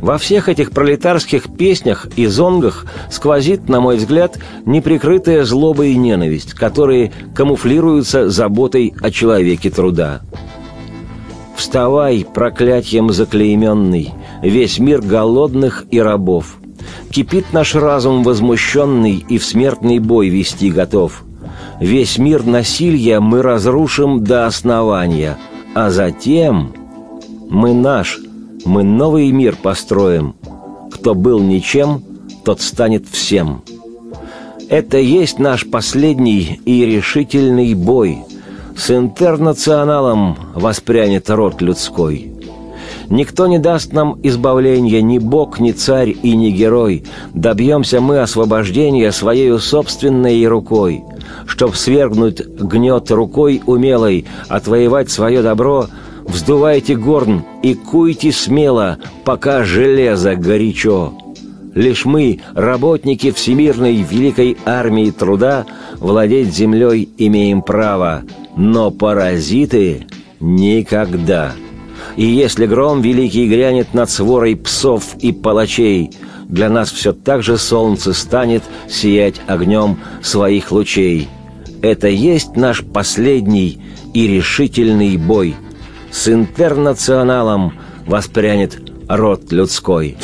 Во 0.00 0.18
всех 0.18 0.48
этих 0.48 0.70
пролетарских 0.70 1.52
песнях 1.56 2.06
и 2.14 2.26
зонгах 2.26 2.86
сквозит, 3.10 3.68
на 3.68 3.80
мой 3.80 3.96
взгляд, 3.96 4.38
неприкрытая 4.66 5.42
злоба 5.42 5.84
и 5.86 5.96
ненависть, 5.96 6.54
которые 6.54 7.10
камуфлируются 7.34 8.30
заботой 8.30 8.94
о 9.02 9.10
человеке 9.10 9.68
труда. 9.68 10.20
«Вставай, 11.56 12.24
проклятием 12.32 13.10
заклейменный, 13.10 14.12
весь 14.42 14.78
мир 14.78 15.00
голодных 15.00 15.86
и 15.90 15.98
рабов!» 15.98 16.58
Кипит 17.14 17.52
наш 17.52 17.76
разум 17.76 18.24
возмущенный 18.24 19.24
и 19.28 19.38
в 19.38 19.44
смертный 19.44 20.00
бой 20.00 20.30
вести 20.30 20.68
готов. 20.68 21.22
Весь 21.78 22.18
мир 22.18 22.44
насилия 22.44 23.20
мы 23.20 23.40
разрушим 23.40 24.24
до 24.24 24.46
основания, 24.46 25.38
а 25.76 25.90
затем 25.90 26.72
мы 27.48 27.72
наш, 27.72 28.18
мы 28.64 28.82
новый 28.82 29.30
мир 29.30 29.54
построим. 29.54 30.34
Кто 30.92 31.14
был 31.14 31.38
ничем, 31.38 32.02
тот 32.44 32.60
станет 32.60 33.06
всем. 33.06 33.62
Это 34.68 34.98
есть 34.98 35.38
наш 35.38 35.70
последний 35.70 36.60
и 36.64 36.84
решительный 36.84 37.74
бой. 37.74 38.24
С 38.76 38.90
интернационалом 38.90 40.36
воспрянет 40.56 41.30
род 41.30 41.62
людской. 41.62 42.33
Никто 43.10 43.46
не 43.46 43.58
даст 43.58 43.92
нам 43.92 44.18
избавления, 44.22 45.02
ни 45.02 45.18
Бог, 45.18 45.60
ни 45.60 45.72
царь 45.72 46.14
и 46.22 46.36
ни 46.36 46.50
герой. 46.50 47.04
Добьемся 47.34 48.00
мы 48.00 48.20
освобождения 48.20 49.12
своей 49.12 49.58
собственной 49.58 50.46
рукой. 50.46 51.02
Чтоб 51.46 51.76
свергнуть 51.76 52.40
гнет 52.46 53.10
рукой 53.10 53.62
умелой, 53.66 54.24
отвоевать 54.48 55.10
свое 55.10 55.42
добро, 55.42 55.86
вздувайте 56.24 56.96
горн 56.96 57.44
и 57.62 57.74
куйте 57.74 58.32
смело, 58.32 58.98
пока 59.24 59.64
железо 59.64 60.36
горячо. 60.36 61.12
Лишь 61.74 62.04
мы, 62.04 62.40
работники 62.54 63.32
всемирной 63.32 63.96
великой 63.96 64.56
армии 64.64 65.10
труда, 65.10 65.66
владеть 65.98 66.54
землей 66.54 67.08
имеем 67.18 67.62
право, 67.62 68.22
но 68.56 68.90
паразиты— 68.92 70.06
никогда. 70.40 71.52
И 72.16 72.24
если 72.24 72.66
гром 72.66 73.02
великий 73.02 73.48
грянет 73.48 73.92
над 73.94 74.08
сворой 74.08 74.56
псов 74.56 75.16
и 75.20 75.32
палачей, 75.32 76.10
для 76.48 76.68
нас 76.68 76.92
все 76.92 77.12
так 77.12 77.42
же 77.42 77.58
солнце 77.58 78.12
станет 78.12 78.62
сиять 78.88 79.40
огнем 79.46 79.98
своих 80.22 80.70
лучей. 80.70 81.28
Это 81.82 82.08
есть 82.08 82.56
наш 82.56 82.84
последний 82.84 83.80
и 84.14 84.28
решительный 84.28 85.16
бой. 85.16 85.56
С 86.10 86.28
интернационалом 86.28 87.74
воспрянет 88.06 88.80
род 89.08 89.50
людской. 89.52 90.16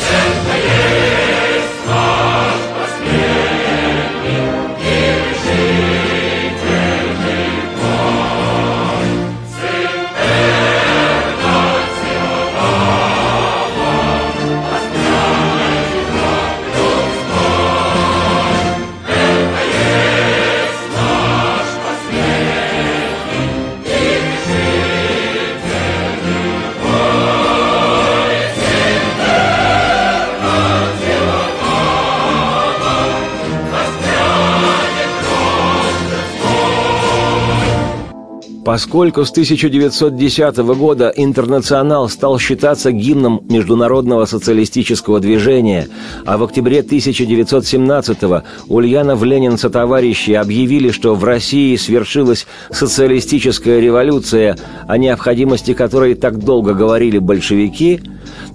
Поскольку 38.71 39.25
с 39.25 39.33
1910 39.33 40.59
года 40.59 41.13
«Интернационал» 41.17 42.09
стал 42.09 42.39
считаться 42.39 42.93
гимном 42.93 43.43
международного 43.49 44.27
социалистического 44.27 45.19
движения, 45.19 45.89
а 46.25 46.39
в 46.39 46.45
октябре 46.45 46.83
1917-го 46.83 48.45
Ульянов-Ленин 48.69 49.57
товарищи 49.57 50.31
объявили, 50.31 50.93
что 50.93 51.17
в 51.17 51.25
России 51.25 51.75
свершилась 51.75 52.47
социалистическая 52.71 53.81
революция, 53.81 54.57
о 54.87 54.99
необходимости 54.99 55.75
которой 55.75 56.15
так 56.15 56.39
долго 56.39 56.73
говорили 56.73 57.19
большевики– 57.19 58.01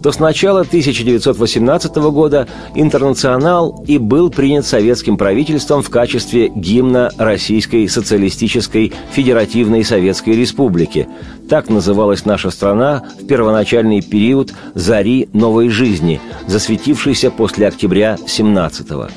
то 0.06 0.12
с 0.12 0.20
начала 0.20 0.60
1918 0.62 1.96
года 1.96 2.48
«Интернационал» 2.76 3.84
и 3.88 3.98
был 3.98 4.30
принят 4.30 4.64
советским 4.64 5.18
правительством 5.18 5.82
в 5.82 5.90
качестве 5.90 6.50
гимна 6.50 7.10
Российской 7.18 7.88
Социалистической 7.88 8.94
Федеративной 9.14 9.84
Советской 9.84 10.36
Республики. 10.36 11.08
Так 11.50 11.72
называлась 11.72 12.24
наша 12.24 12.52
страна 12.52 13.02
в 13.20 13.26
первоначальный 13.26 14.04
период 14.04 14.54
«Зари 14.76 15.28
новой 15.34 15.70
жизни», 15.70 16.22
засветившейся 16.46 17.32
после 17.32 17.68
октября 17.68 18.20
17 18.28 18.88
-го. 18.92 19.10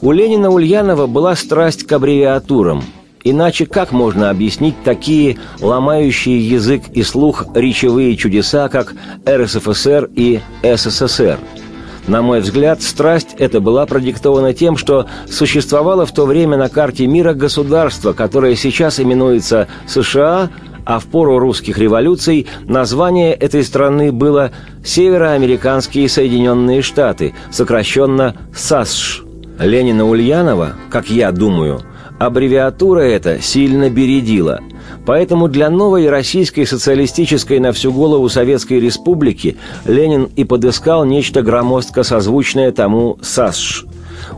У 0.00 0.10
Ленина 0.10 0.48
Ульянова 0.48 1.06
была 1.06 1.36
страсть 1.36 1.86
к 1.86 1.92
аббревиатурам– 1.92 2.82
Иначе 3.24 3.66
как 3.66 3.92
можно 3.92 4.30
объяснить 4.30 4.74
такие 4.84 5.38
ломающие 5.60 6.38
язык 6.38 6.82
и 6.92 7.02
слух 7.02 7.46
речевые 7.54 8.16
чудеса, 8.16 8.68
как 8.68 8.94
РСФСР 9.28 10.10
и 10.14 10.40
СССР? 10.62 11.38
На 12.06 12.22
мой 12.22 12.40
взгляд, 12.40 12.80
страсть 12.80 13.34
эта 13.38 13.60
была 13.60 13.84
продиктована 13.84 14.54
тем, 14.54 14.78
что 14.78 15.06
существовало 15.28 16.06
в 16.06 16.12
то 16.12 16.24
время 16.24 16.56
на 16.56 16.70
карте 16.70 17.06
мира 17.06 17.34
государство, 17.34 18.14
которое 18.14 18.56
сейчас 18.56 18.98
именуется 18.98 19.68
США, 19.86 20.48
а 20.86 21.00
в 21.00 21.04
пору 21.04 21.38
русских 21.38 21.76
революций 21.76 22.46
название 22.64 23.34
этой 23.34 23.62
страны 23.62 24.10
было 24.10 24.52
Североамериканские 24.82 26.08
Соединенные 26.08 26.80
Штаты, 26.80 27.34
сокращенно 27.50 28.34
САСШ. 28.56 29.24
Ленина 29.58 30.08
Ульянова, 30.08 30.76
как 30.88 31.10
я 31.10 31.30
думаю, 31.30 31.82
Аббревиатура 32.18 33.00
эта 33.00 33.40
сильно 33.40 33.90
бередила. 33.90 34.60
Поэтому 35.06 35.48
для 35.48 35.70
новой 35.70 36.08
российской 36.10 36.64
социалистической 36.64 37.60
на 37.60 37.72
всю 37.72 37.92
голову 37.92 38.28
Советской 38.28 38.80
Республики 38.80 39.56
Ленин 39.86 40.28
и 40.36 40.44
подыскал 40.44 41.04
нечто 41.04 41.42
громоздко 41.42 42.02
созвучное 42.02 42.72
тому 42.72 43.18
САСШ. 43.22 43.86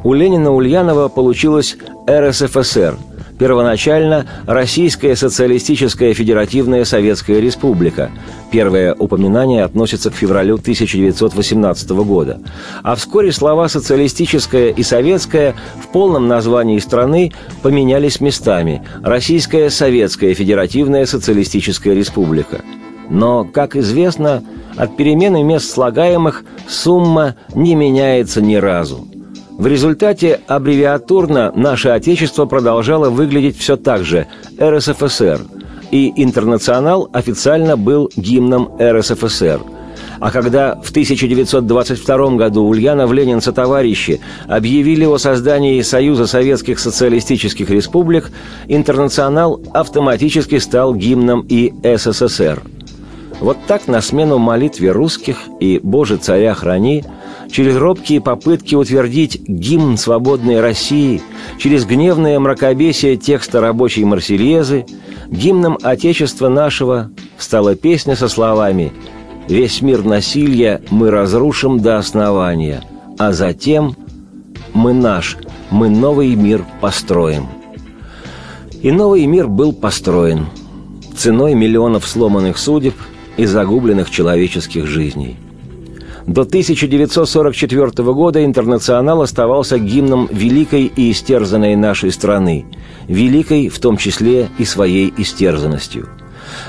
У 0.04 0.12
Ленина 0.12 0.52
Ульянова 0.52 1.08
получилось 1.08 1.76
РСФСР. 2.08 2.96
Первоначально 3.41 4.26
Российская 4.47 5.16
социалистическая 5.16 6.12
федеративная 6.12 6.84
Советская 6.84 7.41
Республика. 7.41 8.11
Первое 8.53 8.95
упоминание 8.95 9.64
относится 9.64 10.11
к 10.11 10.14
февралю 10.14 10.57
1918 10.57 11.91
года. 11.91 12.43
А 12.82 12.95
вскоре 12.97 13.32
слова 13.32 13.66
«социалистическая» 13.68 14.68
и 14.68 14.82
«советская» 14.82 15.55
в 15.82 15.88
полном 15.88 16.28
названии 16.28 16.78
страны 16.80 17.32
поменялись 17.62 18.20
местами. 18.20 18.86
Российская 19.03 19.70
Советская 19.70 20.34
Федеративная 20.34 21.07
Социалистическая 21.07 21.95
Республика. 21.95 22.61
Но, 23.09 23.45
как 23.45 23.74
известно, 23.74 24.45
от 24.76 24.99
перемены 24.99 25.43
мест 25.43 25.70
слагаемых 25.70 26.45
сумма 26.68 27.36
не 27.55 27.74
меняется 27.74 28.43
ни 28.43 28.57
разу. 28.57 29.07
В 29.61 29.66
результате 29.66 30.40
аббревиатурно 30.46 31.52
наше 31.54 31.90
Отечество 31.90 32.46
продолжало 32.46 33.11
выглядеть 33.11 33.58
все 33.58 33.76
так 33.76 34.04
же– 34.04 34.26
РСФСР, 34.58 35.42
и 35.90 36.11
«Интернационал» 36.16 37.11
официально 37.12 37.76
был 37.76 38.11
гимном 38.16 38.70
РСФСР. 38.80 39.61
А 40.18 40.30
когда 40.30 40.80
в 40.82 40.88
1922 40.88 42.36
году 42.36 42.64
Ульянов 42.64 43.12
Ленин 43.12 43.42
со 43.42 43.52
товарищи 43.52 44.22
объявили 44.48 45.04
о 45.04 45.18
создании 45.18 45.82
Союза 45.82 46.26
Советских 46.26 46.78
Социалистических 46.78 47.68
Республик, 47.68 48.30
«Интернационал» 48.66 49.61
автоматически 49.74 50.56
стал 50.56 50.94
гимном 50.94 51.44
и 51.46 51.70
СССР. 51.82 52.62
Вот 53.40 53.58
так 53.66 53.88
на 53.88 54.00
смену 54.00 54.38
молитве 54.38 54.90
русских 54.90 55.36
и 55.61 55.80
«Боже, 55.82 56.16
царя 56.16 56.54
храни» 56.54 57.04
через 57.51 57.76
робкие 57.76 58.20
попытки 58.20 58.74
утвердить 58.74 59.40
гимн 59.46 59.96
свободной 59.96 60.61
России, 60.61 61.20
через 61.59 61.84
гневное 61.84 62.38
мракобесие 62.38 63.16
текста 63.16 63.61
рабочей 63.61 64.05
Марсельезы, 64.05 64.86
гимном 65.28 65.78
Отечества 65.82 66.48
нашего 66.48 67.11
стала 67.38 67.74
песня 67.74 68.16
со 68.16 68.28
словами 68.28 68.92
«Весь 69.48 69.82
мир 69.82 70.05
насилия 70.05 70.80
мы 70.90 71.11
разрушим 71.11 71.80
до 71.80 71.98
основания, 71.98 72.82
а 73.18 73.32
затем 73.32 73.96
мы 74.72 74.92
наш, 74.92 75.36
мы 75.70 75.88
новый 75.88 76.34
мир 76.34 76.64
построим». 76.80 77.46
И 78.82 78.90
новый 78.90 79.26
мир 79.26 79.46
был 79.46 79.72
построен 79.72 80.46
ценой 81.14 81.55
миллионов 81.55 82.07
сломанных 82.07 82.57
судеб 82.57 82.94
и 83.36 83.44
загубленных 83.44 84.11
человеческих 84.11 84.86
жизней– 84.86 85.36
до 86.26 86.42
1944 86.42 88.12
года 88.12 88.44
«Интернационал» 88.44 89.22
оставался 89.22 89.78
гимном 89.78 90.28
великой 90.30 90.84
и 90.84 91.10
истерзанной 91.10 91.76
нашей 91.76 92.12
страны, 92.12 92.66
великой 93.08 93.68
в 93.68 93.78
том 93.78 93.96
числе 93.96 94.48
и 94.58 94.64
своей 94.64 95.12
истерзанностью. 95.16 96.08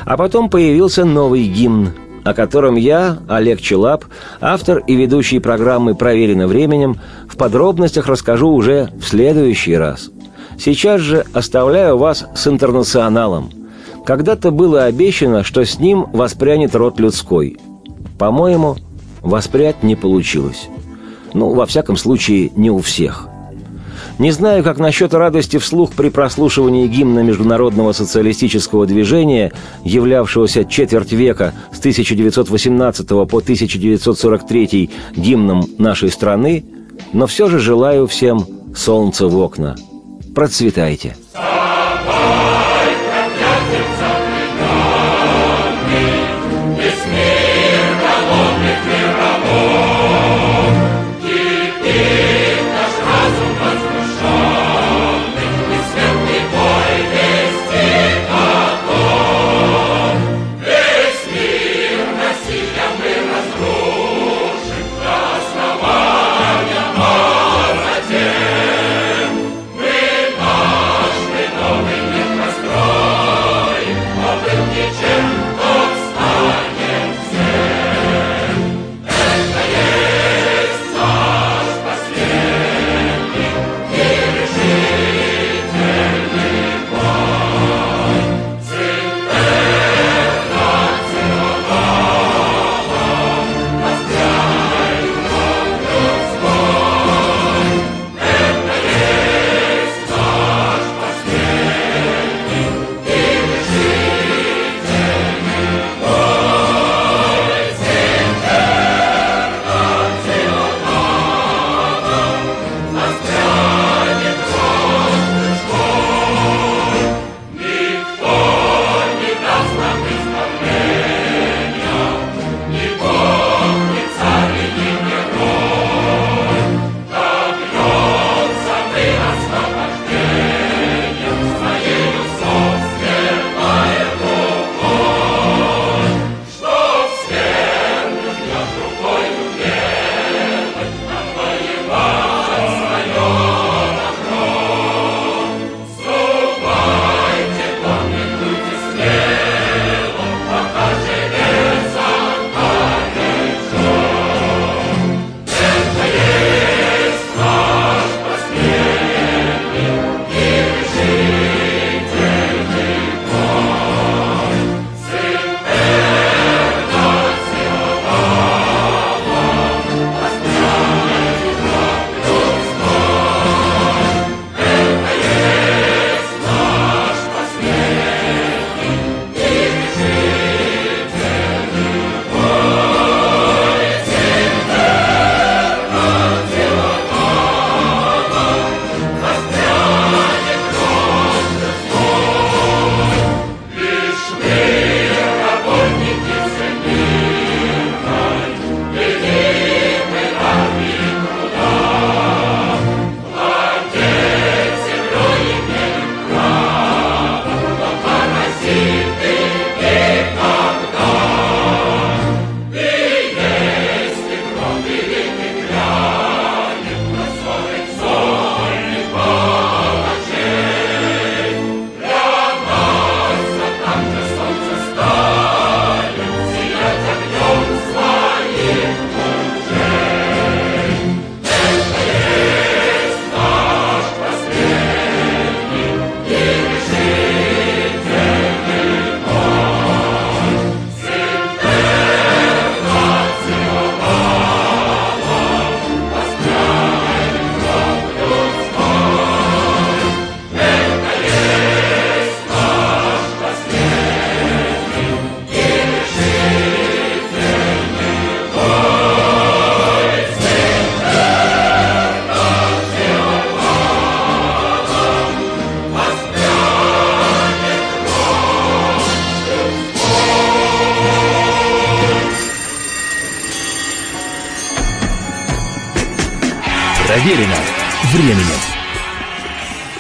А 0.06 0.18
потом 0.18 0.50
появился 0.50 1.06
новый 1.06 1.44
гимн, 1.46 1.90
о 2.24 2.34
котором 2.34 2.76
я, 2.76 3.20
Олег 3.28 3.62
Челап, 3.62 4.06
автор 4.40 4.80
и 4.80 4.96
ведущий 4.96 5.40
программы 5.40 5.96
«Проверено 5.96 6.48
временем», 6.48 6.98
в 7.28 7.36
подробностях 7.38 8.08
расскажу 8.08 8.50
уже 8.50 8.90
в 9.00 9.08
следующий 9.08 9.76
раз. 9.76 10.12
Сейчас 10.58 11.02
же 11.02 11.26
оставляю 11.34 11.98
вас 11.98 12.26
с 12.36 12.48
«Интернационалом». 12.48 13.50
Когда-то 14.06 14.52
было 14.52 14.86
обещано, 14.86 15.44
что 15.44 15.64
с 15.64 15.80
ним 15.80 16.06
воспрянет 16.12 16.76
род 16.76 17.00
людской. 17.00 17.58
По-моему, 18.18 18.78
Воспрять 19.22 19.84
не 19.84 19.96
получилось. 19.96 20.68
Ну, 21.34 21.54
во 21.54 21.66
всяком 21.66 21.98
случае, 21.98 22.52
не 22.56 22.70
у 22.70 22.80
всех. 22.80 23.28
Не 24.20 24.32
знаю, 24.32 24.64
как 24.64 24.78
насчет 24.78 25.14
радости 25.14 25.58
вслух 25.58 25.94
при 25.94 26.10
прослушивании 26.10 26.88
гимна 26.88 27.22
Международного 27.22 27.92
социалистического 27.92 28.86
движения, 28.86 29.52
являвшегося 29.84 30.66
четверть 30.66 31.12
века 31.12 31.54
с 31.72 31.80
1918 31.80 33.08
по 33.08 33.24
1943 33.24 34.90
гимном 35.16 35.66
нашей 35.78 36.10
страны, 36.10 36.66
но 37.14 37.26
все 37.28 37.48
же 37.48 37.60
желаю 37.60 38.08
всем 38.08 38.46
солнца 38.76 39.28
в 39.28 39.38
окна. 39.38 39.76
Процветайте! 40.36 41.16